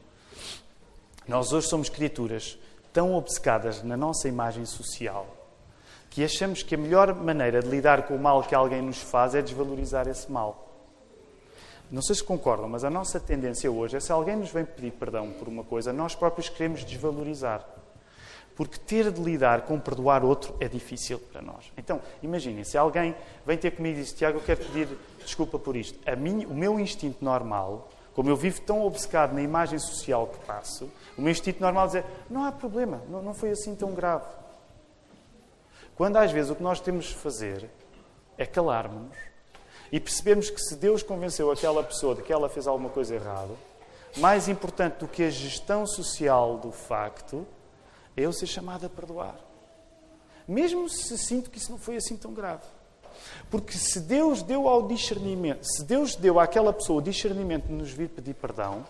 Nós 1.27 1.53
hoje 1.53 1.67
somos 1.67 1.89
criaturas 1.89 2.57
tão 2.91 3.13
obcecadas 3.13 3.83
na 3.83 3.95
nossa 3.95 4.27
imagem 4.27 4.65
social 4.65 5.27
que 6.09 6.23
achamos 6.23 6.63
que 6.63 6.73
a 6.73 6.77
melhor 6.77 7.13
maneira 7.13 7.61
de 7.61 7.67
lidar 7.67 8.07
com 8.07 8.15
o 8.15 8.19
mal 8.19 8.41
que 8.41 8.55
alguém 8.55 8.81
nos 8.81 8.99
faz 8.99 9.35
é 9.35 9.41
desvalorizar 9.41 10.07
esse 10.07 10.31
mal. 10.31 10.66
Não 11.89 12.01
sei 12.01 12.15
se 12.15 12.23
concordam, 12.23 12.67
mas 12.67 12.83
a 12.83 12.89
nossa 12.89 13.19
tendência 13.19 13.71
hoje 13.71 13.95
é 13.95 13.99
se 13.99 14.11
alguém 14.11 14.35
nos 14.35 14.51
vem 14.51 14.65
pedir 14.65 14.91
perdão 14.91 15.31
por 15.31 15.47
uma 15.47 15.63
coisa, 15.63 15.93
nós 15.93 16.13
próprios 16.13 16.49
queremos 16.49 16.83
desvalorizar. 16.83 17.65
Porque 18.55 18.77
ter 18.77 19.11
de 19.11 19.21
lidar 19.21 19.61
com 19.61 19.79
perdoar 19.79 20.25
outro 20.25 20.55
é 20.59 20.67
difícil 20.67 21.19
para 21.19 21.41
nós. 21.41 21.71
Então, 21.77 22.01
imaginem, 22.23 22.63
se 22.63 22.77
alguém 22.77 23.15
vem 23.45 23.57
ter 23.57 23.71
comigo 23.71 23.99
e 23.99 24.01
diz: 24.01 24.11
Tiago, 24.11 24.39
eu 24.39 24.43
quero 24.43 24.65
pedir 24.65 24.89
desculpa 25.23 25.59
por 25.59 25.75
isto. 25.75 25.99
Minha, 26.17 26.47
o 26.47 26.55
meu 26.55 26.79
instinto 26.79 27.23
normal, 27.23 27.87
como 28.15 28.29
eu 28.29 28.35
vivo 28.35 28.59
tão 28.61 28.83
obcecado 28.83 29.33
na 29.33 29.43
imagem 29.43 29.77
social 29.77 30.27
que 30.27 30.43
passo, 30.45 30.89
o 31.15 31.21
meu 31.21 31.31
instinto 31.31 31.61
normal 31.61 31.83
é 31.83 31.87
dizer: 31.87 32.05
não 32.29 32.45
há 32.45 32.51
problema, 32.51 33.01
não, 33.07 33.21
não 33.21 33.33
foi 33.33 33.51
assim 33.51 33.75
tão 33.75 33.93
grave. 33.93 34.25
Quando 35.95 36.17
às 36.17 36.31
vezes 36.31 36.49
o 36.49 36.55
que 36.55 36.63
nós 36.63 36.79
temos 36.79 37.05
de 37.05 37.15
fazer 37.15 37.69
é 38.39 38.45
calarmos 38.45 39.15
e 39.91 39.99
percebemos 39.99 40.49
que 40.49 40.59
se 40.59 40.75
Deus 40.75 41.03
convenceu 41.03 41.51
aquela 41.51 41.83
pessoa 41.83 42.15
de 42.15 42.21
que 42.21 42.33
ela 42.33 42.49
fez 42.49 42.67
alguma 42.67 42.89
coisa 42.89 43.15
errada, 43.15 43.53
mais 44.17 44.47
importante 44.47 44.99
do 44.99 45.07
que 45.07 45.23
a 45.23 45.29
gestão 45.29 45.85
social 45.85 46.57
do 46.57 46.71
facto 46.71 47.45
é 48.15 48.21
eu 48.21 48.33
ser 48.33 48.47
chamado 48.47 48.85
a 48.85 48.89
perdoar. 48.89 49.35
Mesmo 50.47 50.89
se 50.89 51.17
sinto 51.17 51.51
que 51.51 51.57
isso 51.57 51.71
não 51.71 51.77
foi 51.77 51.97
assim 51.97 52.15
tão 52.15 52.33
grave. 52.33 52.63
Porque 53.49 53.73
se 53.73 53.99
Deus 53.99 54.41
deu 54.41 54.67
ao 54.67 54.87
discernimento, 54.87 55.63
se 55.63 55.83
Deus 55.83 56.15
deu 56.15 56.39
àquela 56.39 56.71
pessoa 56.71 56.99
o 56.99 57.01
discernimento 57.01 57.67
de 57.67 57.73
nos 57.73 57.91
vir 57.91 58.09
pedir 58.09 58.33
perdão, 58.33 58.85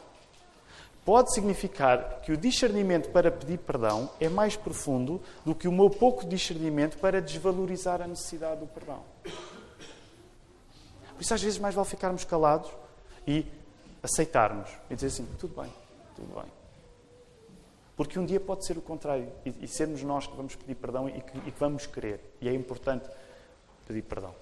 pode 1.04 1.34
significar 1.34 2.22
que 2.22 2.32
o 2.32 2.38
discernimento 2.38 3.10
para 3.10 3.32
pedir 3.32 3.58
perdão 3.60 4.10
é 4.20 4.28
mais 4.28 4.56
profundo 4.56 5.22
do 5.46 5.56
que 5.56 5.68
o 5.68 5.72
meu 5.72 5.90
pouco 5.90 6.28
discernimento 6.28 6.98
para 6.98 7.22
desvalorizar 7.22 8.02
a 8.02 8.08
necessidade 8.08 8.60
do 8.60 8.68
perdão. 8.68 9.00
Por 11.18 11.24
isso, 11.24 11.34
às 11.34 11.42
vezes, 11.42 11.58
mais 11.58 11.74
vale 11.74 11.88
ficarmos 11.88 12.24
calados 12.24 12.70
e 13.26 13.44
aceitarmos 14.04 14.70
e 14.88 14.94
dizer 14.94 15.08
assim: 15.08 15.26
tudo 15.40 15.60
bem, 15.60 15.74
tudo 16.16 16.32
bem. 16.40 16.52
Porque 17.96 18.20
um 18.20 18.26
dia 18.26 18.40
pode 18.40 18.64
ser 18.64 18.78
o 18.78 18.82
contrário 18.82 19.28
e, 19.44 19.66
e 19.66 19.68
sermos 19.68 20.04
nós 20.04 20.28
que 20.28 20.36
vamos 20.36 20.56
pedir 20.56 20.76
perdão 20.76 21.10
e 21.10 21.20
que, 21.20 21.38
e 21.40 21.52
que 21.52 21.60
vamos 21.60 21.88
querer. 21.88 22.22
E 22.40 22.48
é 22.48 22.54
importante 22.54 23.10
pedir 23.88 24.04
perdão. 24.04 24.36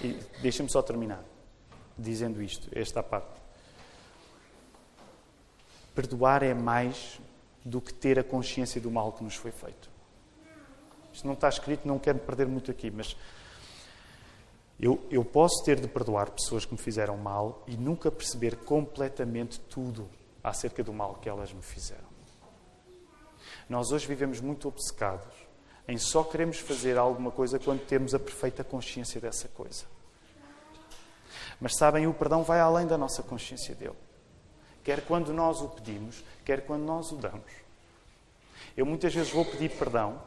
E 0.00 0.14
deixem-me 0.40 0.72
só 0.72 0.80
terminar 0.80 1.22
dizendo 1.98 2.42
isto, 2.42 2.66
esta 2.72 3.02
parte. 3.02 3.38
Perdoar 5.94 6.42
é 6.42 6.54
mais 6.54 7.20
do 7.62 7.78
que 7.78 7.92
ter 7.92 8.18
a 8.18 8.24
consciência 8.24 8.80
do 8.80 8.90
mal 8.90 9.12
que 9.12 9.22
nos 9.22 9.34
foi 9.34 9.50
feito. 9.50 9.90
Isto 11.12 11.26
não 11.26 11.34
está 11.34 11.50
escrito, 11.50 11.86
não 11.86 11.98
quero 11.98 12.18
perder 12.20 12.46
muito 12.46 12.70
aqui, 12.70 12.90
mas 12.90 13.14
eu, 14.80 14.98
eu 15.10 15.24
posso 15.24 15.62
ter 15.64 15.78
de 15.78 15.86
perdoar 15.86 16.30
pessoas 16.30 16.64
que 16.64 16.72
me 16.72 16.78
fizeram 16.78 17.16
mal 17.16 17.62
e 17.66 17.76
nunca 17.76 18.10
perceber 18.10 18.56
completamente 18.56 19.60
tudo 19.60 20.08
acerca 20.42 20.82
do 20.82 20.92
mal 20.92 21.16
que 21.16 21.28
elas 21.28 21.52
me 21.52 21.62
fizeram. 21.62 22.08
Nós 23.68 23.92
hoje 23.92 24.06
vivemos 24.06 24.40
muito 24.40 24.66
obcecados 24.68 25.50
em 25.86 25.98
só 25.98 26.22
queremos 26.22 26.58
fazer 26.58 26.96
alguma 26.96 27.30
coisa 27.30 27.58
quando 27.58 27.84
temos 27.84 28.14
a 28.14 28.18
perfeita 28.18 28.62
consciência 28.62 29.20
dessa 29.20 29.48
coisa. 29.48 29.84
Mas 31.60 31.76
sabem, 31.76 32.06
o 32.06 32.14
perdão 32.14 32.42
vai 32.42 32.60
além 32.60 32.86
da 32.86 32.96
nossa 32.96 33.22
consciência 33.22 33.74
dele. 33.74 33.96
Quer 34.84 35.04
quando 35.04 35.32
nós 35.32 35.60
o 35.60 35.68
pedimos, 35.68 36.24
quer 36.44 36.64
quando 36.64 36.84
nós 36.84 37.10
o 37.12 37.16
damos. 37.16 37.52
Eu 38.76 38.86
muitas 38.86 39.12
vezes 39.12 39.32
vou 39.32 39.44
pedir 39.44 39.70
perdão 39.70 40.22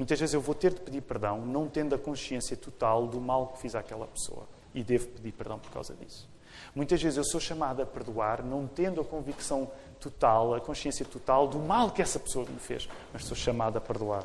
Muitas 0.00 0.18
vezes 0.18 0.32
eu 0.32 0.40
vou 0.40 0.54
ter 0.54 0.72
de 0.72 0.80
pedir 0.80 1.02
perdão, 1.02 1.42
não 1.42 1.68
tendo 1.68 1.94
a 1.94 1.98
consciência 1.98 2.56
total 2.56 3.06
do 3.06 3.20
mal 3.20 3.48
que 3.48 3.58
fiz 3.58 3.74
àquela 3.74 4.06
pessoa. 4.06 4.48
E 4.74 4.82
devo 4.82 5.06
pedir 5.08 5.30
perdão 5.30 5.58
por 5.58 5.70
causa 5.70 5.94
disso. 5.94 6.26
Muitas 6.74 7.02
vezes 7.02 7.18
eu 7.18 7.24
sou 7.24 7.38
chamado 7.38 7.82
a 7.82 7.86
perdoar, 7.86 8.42
não 8.42 8.66
tendo 8.66 9.02
a 9.02 9.04
convicção 9.04 9.70
total, 10.00 10.54
a 10.54 10.60
consciência 10.60 11.04
total 11.04 11.46
do 11.46 11.58
mal 11.58 11.90
que 11.90 12.00
essa 12.00 12.18
pessoa 12.18 12.46
me 12.48 12.58
fez, 12.58 12.88
mas 13.12 13.26
sou 13.26 13.36
chamado 13.36 13.76
a 13.76 13.80
perdoar. 13.80 14.24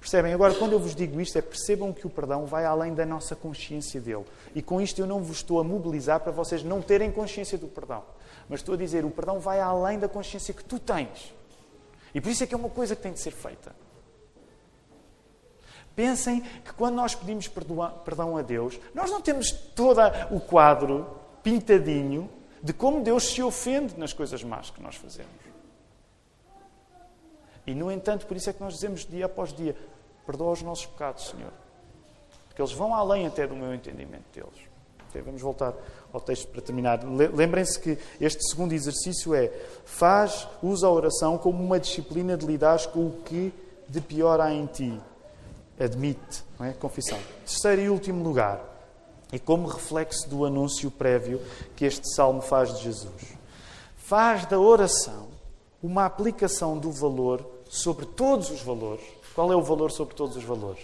Percebem? 0.00 0.34
Agora, 0.34 0.52
quando 0.54 0.72
eu 0.72 0.80
vos 0.80 0.96
digo 0.96 1.20
isto, 1.20 1.38
é 1.38 1.42
percebam 1.42 1.92
que 1.92 2.08
o 2.08 2.10
perdão 2.10 2.44
vai 2.44 2.64
além 2.64 2.92
da 2.92 3.06
nossa 3.06 3.36
consciência 3.36 4.00
dele. 4.00 4.24
E 4.52 4.60
com 4.60 4.80
isto 4.80 4.98
eu 5.00 5.06
não 5.06 5.22
vos 5.22 5.36
estou 5.36 5.60
a 5.60 5.64
mobilizar 5.64 6.18
para 6.18 6.32
vocês 6.32 6.64
não 6.64 6.82
terem 6.82 7.12
consciência 7.12 7.56
do 7.56 7.68
perdão. 7.68 8.02
Mas 8.48 8.58
estou 8.58 8.74
a 8.74 8.78
dizer, 8.78 9.04
o 9.04 9.10
perdão 9.10 9.38
vai 9.38 9.60
além 9.60 9.96
da 9.96 10.08
consciência 10.08 10.52
que 10.52 10.64
tu 10.64 10.80
tens. 10.80 11.32
E 12.12 12.20
por 12.20 12.30
isso 12.30 12.42
é 12.42 12.48
que 12.48 12.54
é 12.54 12.58
uma 12.58 12.68
coisa 12.68 12.96
que 12.96 13.02
tem 13.02 13.12
de 13.12 13.20
ser 13.20 13.30
feita. 13.30 13.83
Pensem 15.94 16.40
que 16.40 16.72
quando 16.72 16.96
nós 16.96 17.14
pedimos 17.14 17.48
perdão 17.48 18.36
a 18.36 18.42
Deus, 18.42 18.78
nós 18.92 19.10
não 19.10 19.20
temos 19.20 19.52
todo 19.52 20.00
o 20.30 20.40
quadro 20.40 21.06
pintadinho 21.42 22.28
de 22.62 22.72
como 22.72 23.02
Deus 23.02 23.24
se 23.24 23.42
ofende 23.42 23.98
nas 23.98 24.12
coisas 24.12 24.42
más 24.42 24.70
que 24.70 24.82
nós 24.82 24.96
fazemos. 24.96 25.30
E, 27.66 27.74
no 27.74 27.90
entanto, 27.92 28.26
por 28.26 28.36
isso 28.36 28.50
é 28.50 28.52
que 28.52 28.60
nós 28.60 28.74
dizemos 28.74 29.06
dia 29.06 29.26
após 29.26 29.52
dia: 29.52 29.76
perdoa 30.26 30.52
os 30.52 30.62
nossos 30.62 30.86
pecados, 30.86 31.28
Senhor. 31.28 31.52
Porque 32.48 32.60
eles 32.60 32.72
vão 32.72 32.94
além 32.94 33.26
até 33.26 33.46
do 33.46 33.54
meu 33.54 33.72
entendimento 33.74 34.24
deles. 34.32 34.68
Okay, 35.08 35.22
vamos 35.22 35.40
voltar 35.40 35.74
ao 36.12 36.20
texto 36.20 36.48
para 36.48 36.60
terminar. 36.60 37.00
Lembrem-se 37.04 37.78
que 37.78 37.98
este 38.20 38.42
segundo 38.50 38.72
exercício 38.72 39.32
é: 39.34 39.48
faz, 39.84 40.48
usa 40.60 40.86
a 40.86 40.90
oração 40.90 41.38
como 41.38 41.62
uma 41.62 41.78
disciplina 41.78 42.36
de 42.36 42.44
lidar 42.44 42.84
com 42.88 43.06
o 43.06 43.22
que 43.24 43.52
de 43.88 44.00
pior 44.00 44.40
há 44.40 44.52
em 44.52 44.66
ti 44.66 45.00
admite, 45.78 46.44
é? 46.60 46.72
Confissão. 46.72 47.18
Terceiro 47.44 47.82
e 47.82 47.90
último 47.90 48.22
lugar, 48.22 48.60
e 49.32 49.38
como 49.38 49.66
reflexo 49.66 50.28
do 50.28 50.44
anúncio 50.44 50.90
prévio 50.90 51.40
que 51.74 51.84
este 51.84 52.08
salmo 52.14 52.40
faz 52.40 52.76
de 52.76 52.84
Jesus, 52.84 53.34
faz 53.96 54.46
da 54.46 54.58
oração 54.58 55.28
uma 55.82 56.04
aplicação 56.04 56.78
do 56.78 56.90
valor 56.90 57.44
sobre 57.68 58.06
todos 58.06 58.50
os 58.50 58.62
valores. 58.62 59.04
Qual 59.34 59.52
é 59.52 59.56
o 59.56 59.62
valor 59.62 59.90
sobre 59.90 60.14
todos 60.14 60.36
os 60.36 60.44
valores? 60.44 60.82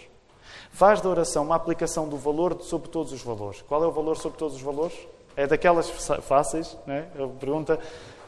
Faz 0.72 1.00
da 1.00 1.08
oração 1.08 1.44
uma 1.44 1.54
aplicação 1.54 2.08
do 2.08 2.16
valor 2.16 2.60
sobre 2.62 2.88
todos 2.88 3.12
os 3.12 3.22
valores. 3.22 3.62
Qual 3.62 3.82
é 3.82 3.86
o 3.86 3.92
valor 3.92 4.16
sobre 4.16 4.38
todos 4.38 4.56
os 4.56 4.62
valores? 4.62 4.94
É 5.36 5.46
daquelas 5.46 5.88
fáceis, 5.88 6.76
não 6.86 6.94
é? 6.94 7.02
Pergunta 7.38 7.78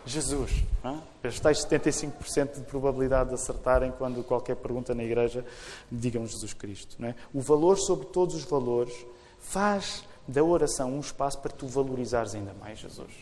Jesus. 0.05 0.65
É? 0.85 1.29
Os 1.29 1.41
tais 1.41 1.59
75% 1.65 2.55
de 2.55 2.61
probabilidade 2.63 3.31
de 3.31 3.35
acertarem 3.35 3.93
quando 3.93 4.25
qualquer 4.25 4.57
pergunta 4.57 4.95
na 4.95 5.05
igreja 5.05 5.45
digam 5.91 6.27
Jesus 6.27 6.53
Cristo. 6.53 6.97
Não 6.99 7.09
é? 7.09 7.15
O 7.33 7.41
valor 7.41 7.79
sobre 7.79 8.07
todos 8.07 8.35
os 8.35 8.45
valores 8.45 8.95
faz 9.39 10.05
da 10.27 10.43
oração 10.43 10.93
um 10.93 11.01
espaço 11.01 11.39
para 11.39 11.53
tu 11.53 11.67
valorizares 11.67 12.35
ainda 12.35 12.55
mais 12.55 12.79
Jesus. 12.79 13.13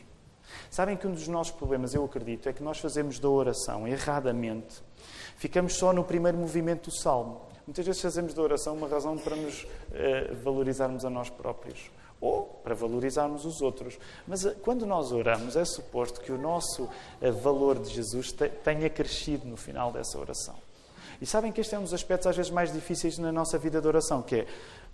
Sabem 0.70 0.96
que 0.96 1.06
um 1.06 1.12
dos 1.12 1.28
nossos 1.28 1.52
problemas, 1.52 1.94
eu 1.94 2.04
acredito, 2.04 2.48
é 2.48 2.52
que 2.52 2.62
nós 2.62 2.78
fazemos 2.78 3.18
da 3.18 3.28
oração 3.28 3.86
erradamente. 3.86 4.82
Ficamos 5.36 5.74
só 5.74 5.92
no 5.92 6.04
primeiro 6.04 6.36
movimento 6.36 6.90
do 6.90 6.96
salmo. 6.96 7.40
Muitas 7.66 7.86
vezes 7.86 8.02
fazemos 8.02 8.34
da 8.34 8.42
oração 8.42 8.74
uma 8.74 8.88
razão 8.88 9.16
para 9.16 9.36
nos 9.36 9.62
uh, 9.62 10.34
valorizarmos 10.42 11.04
a 11.04 11.10
nós 11.10 11.30
próprios 11.30 11.90
ou 12.20 12.42
para 12.62 12.74
valorizarmos 12.74 13.44
os 13.44 13.62
outros. 13.62 13.98
Mas 14.26 14.44
eh, 14.44 14.54
quando 14.62 14.84
nós 14.84 15.10
oramos, 15.10 15.56
é 15.56 15.64
suposto 15.64 16.20
que 16.20 16.30
o 16.30 16.38
nosso 16.38 16.88
eh, 17.20 17.30
valor 17.30 17.78
de 17.78 17.90
Jesus 17.90 18.34
tenha 18.62 18.90
crescido 18.90 19.46
no 19.46 19.56
final 19.56 19.90
dessa 19.90 20.18
oração. 20.18 20.54
E 21.20 21.26
sabem 21.26 21.52
que 21.52 21.60
este 21.60 21.74
é 21.74 21.78
um 21.78 21.82
dos 21.82 21.94
aspectos 21.94 22.26
às 22.26 22.36
vezes 22.36 22.50
mais 22.50 22.72
difíceis 22.72 23.18
na 23.18 23.30
nossa 23.30 23.58
vida 23.58 23.80
de 23.80 23.86
oração, 23.86 24.22
que 24.22 24.36
é, 24.36 24.46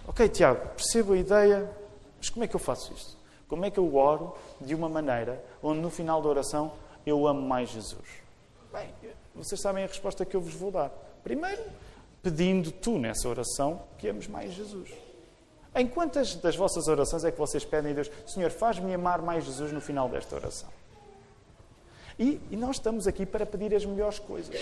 ok, 0.06 0.28
Tiago, 0.28 0.68
percebo 0.70 1.12
a 1.12 1.16
ideia, 1.16 1.70
mas 2.18 2.28
como 2.30 2.44
é 2.44 2.48
que 2.48 2.56
eu 2.56 2.60
faço 2.60 2.92
isto? 2.92 3.16
Como 3.48 3.64
é 3.64 3.70
que 3.70 3.78
eu 3.78 3.94
oro 3.94 4.34
de 4.60 4.74
uma 4.74 4.88
maneira 4.88 5.44
onde 5.62 5.80
no 5.80 5.90
final 5.90 6.20
da 6.20 6.28
oração 6.28 6.72
eu 7.04 7.26
amo 7.28 7.40
mais 7.42 7.70
Jesus? 7.70 8.06
Bem, 8.72 8.88
vocês 9.34 9.60
sabem 9.60 9.84
a 9.84 9.86
resposta 9.86 10.24
que 10.24 10.34
eu 10.34 10.40
vos 10.40 10.54
vou 10.54 10.72
dar. 10.72 10.90
Primeiro, 11.22 11.62
pedindo 12.22 12.72
tu 12.72 12.98
nessa 12.98 13.28
oração 13.28 13.82
que 13.98 14.08
ames 14.08 14.26
mais 14.26 14.52
Jesus. 14.52 14.90
Em 15.76 15.86
quantas 15.86 16.34
das 16.36 16.56
vossas 16.56 16.88
orações 16.88 17.24
é 17.24 17.30
que 17.30 17.38
vocês 17.38 17.64
pedem 17.64 17.92
a 17.92 17.94
Deus, 17.94 18.10
Senhor, 18.26 18.50
faz-me 18.50 18.92
amar 18.94 19.20
mais 19.20 19.44
Jesus 19.44 19.72
no 19.72 19.80
final 19.80 20.08
desta 20.08 20.34
oração? 20.34 20.68
E, 22.18 22.40
e, 22.50 22.56
nós 22.56 22.76
estamos 22.76 23.06
aqui 23.06 23.26
para 23.26 23.44
pedir 23.44 23.74
as 23.74 23.84
melhores 23.84 24.18
coisas. 24.18 24.56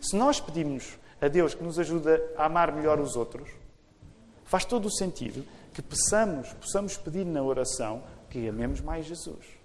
Se 0.00 0.14
nós 0.14 0.38
pedimos 0.38 0.96
a 1.20 1.26
Deus 1.26 1.54
que 1.54 1.64
nos 1.64 1.76
ajude 1.76 2.08
a 2.36 2.44
amar 2.44 2.70
melhor 2.70 3.00
os 3.00 3.16
outros, 3.16 3.48
faz 4.44 4.64
todo 4.64 4.86
o 4.86 4.90
sentido 4.90 5.44
que 5.74 5.82
possamos 5.82 6.96
pedir 6.96 7.26
na 7.26 7.42
oração 7.42 8.04
que 8.30 8.48
amemos 8.48 8.80
mais 8.80 9.06
Jesus 9.06 9.57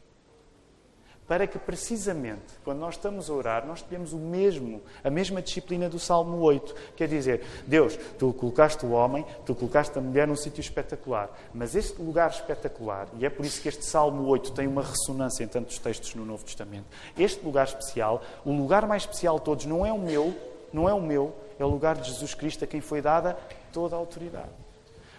para 1.34 1.48
que 1.48 1.58
precisamente 1.58 2.44
quando 2.64 2.78
nós 2.78 2.94
estamos 2.94 3.28
a 3.28 3.34
orar, 3.34 3.66
nós 3.66 3.82
tenhamos 3.82 4.14
o 4.14 4.20
mesmo, 4.20 4.84
a 5.04 5.10
mesma 5.10 5.42
disciplina 5.42 5.90
do 5.90 5.98
Salmo 5.98 6.38
8. 6.38 6.76
Quer 6.96 7.08
dizer, 7.08 7.44
Deus, 7.66 7.98
tu 8.20 8.32
colocaste 8.34 8.86
o 8.86 8.92
homem, 8.92 9.26
tu 9.44 9.56
colocaste 9.56 9.98
a 9.98 10.02
mulher 10.02 10.28
num 10.28 10.36
sítio 10.36 10.62
espetacular, 10.62 11.36
mas 11.52 11.74
este 11.74 12.00
lugar 12.00 12.30
espetacular, 12.30 13.08
e 13.18 13.26
é 13.26 13.32
por 13.32 13.44
isso 13.48 13.60
que 13.60 13.68
este 13.68 13.84
Salmo 13.84 14.28
8 14.28 14.52
tem 14.52 14.68
uma 14.68 14.84
ressonância 14.84 15.44
em 15.44 15.48
tantos 15.48 15.80
textos 15.80 16.14
no 16.14 16.24
Novo 16.24 16.46
Testamento, 16.46 16.86
este 17.18 17.44
lugar 17.44 17.66
especial, 17.66 18.22
o 18.46 18.52
lugar 18.52 18.86
mais 18.86 19.02
especial 19.02 19.40
de 19.40 19.46
todos, 19.46 19.66
não 19.66 19.84
é 19.84 19.92
o 19.92 19.98
meu, 19.98 20.36
não 20.72 20.88
é 20.88 20.94
o 20.94 21.02
meu, 21.02 21.34
é 21.58 21.66
o 21.66 21.68
lugar 21.68 21.96
de 21.96 22.12
Jesus 22.12 22.36
Cristo 22.36 22.64
a 22.64 22.68
quem 22.68 22.80
foi 22.80 23.02
dada 23.02 23.36
toda 23.72 23.96
a 23.96 23.98
autoridade. 23.98 24.52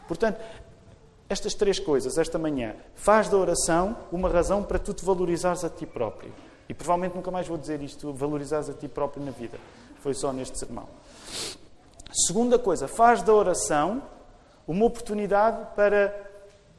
Portanto, 0.07 0.39
estas 1.29 1.55
três 1.55 1.79
coisas, 1.79 2.19
esta 2.19 2.39
manhã, 2.39 2.75
faz 2.95 3.29
da 3.29 3.37
oração 3.37 3.97
uma 4.13 4.29
razão 4.29 4.63
para 4.63 4.79
tu 4.79 4.93
te 4.93 5.05
valorizares 5.05 5.65
a 5.65 5.71
ti 5.71 5.87
próprio. 5.87 6.33
E 6.69 6.75
provavelmente 6.75 7.15
nunca 7.15 7.31
mais 7.31 7.47
vou 7.47 7.57
dizer 7.57 7.83
isto, 7.83 8.13
valorizares 8.13 8.69
a 8.69 8.75
ti 8.75 8.89
próprio 8.89 9.25
na 9.25 9.31
vida. 9.31 9.59
Foi 10.01 10.15
só 10.15 10.33
neste 10.33 10.59
sermão. 10.59 10.89
Segunda 12.13 12.59
coisa, 12.59 12.87
faz 12.87 13.23
da 13.23 13.33
oração 13.33 14.03
uma 14.67 14.85
oportunidade 14.85 15.75
para, 15.75 16.31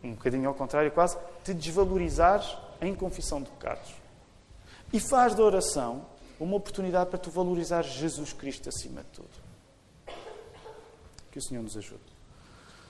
um 0.04 0.12
bocadinho 0.12 0.48
ao 0.48 0.56
contrário 0.56 0.92
quase, 0.92 1.18
te 1.44 1.54
desvalorizares 1.54 2.56
em 2.82 2.94
confissão 2.96 3.42
de 3.42 3.50
pecados. 3.50 3.94
E 4.94 5.00
faz 5.00 5.34
da 5.36 5.44
oração 5.44 6.06
uma 6.40 6.56
oportunidade 6.56 7.10
para 7.10 7.20
tu 7.20 7.30
valorizares 7.30 7.92
Jesus 7.92 8.32
Cristo 8.34 8.70
acima 8.70 9.02
de 9.02 9.08
tudo. 9.10 9.30
Que 11.32 11.40
o 11.40 11.42
Senhor 11.42 11.62
nos 11.62 11.76
ajude. 11.76 12.15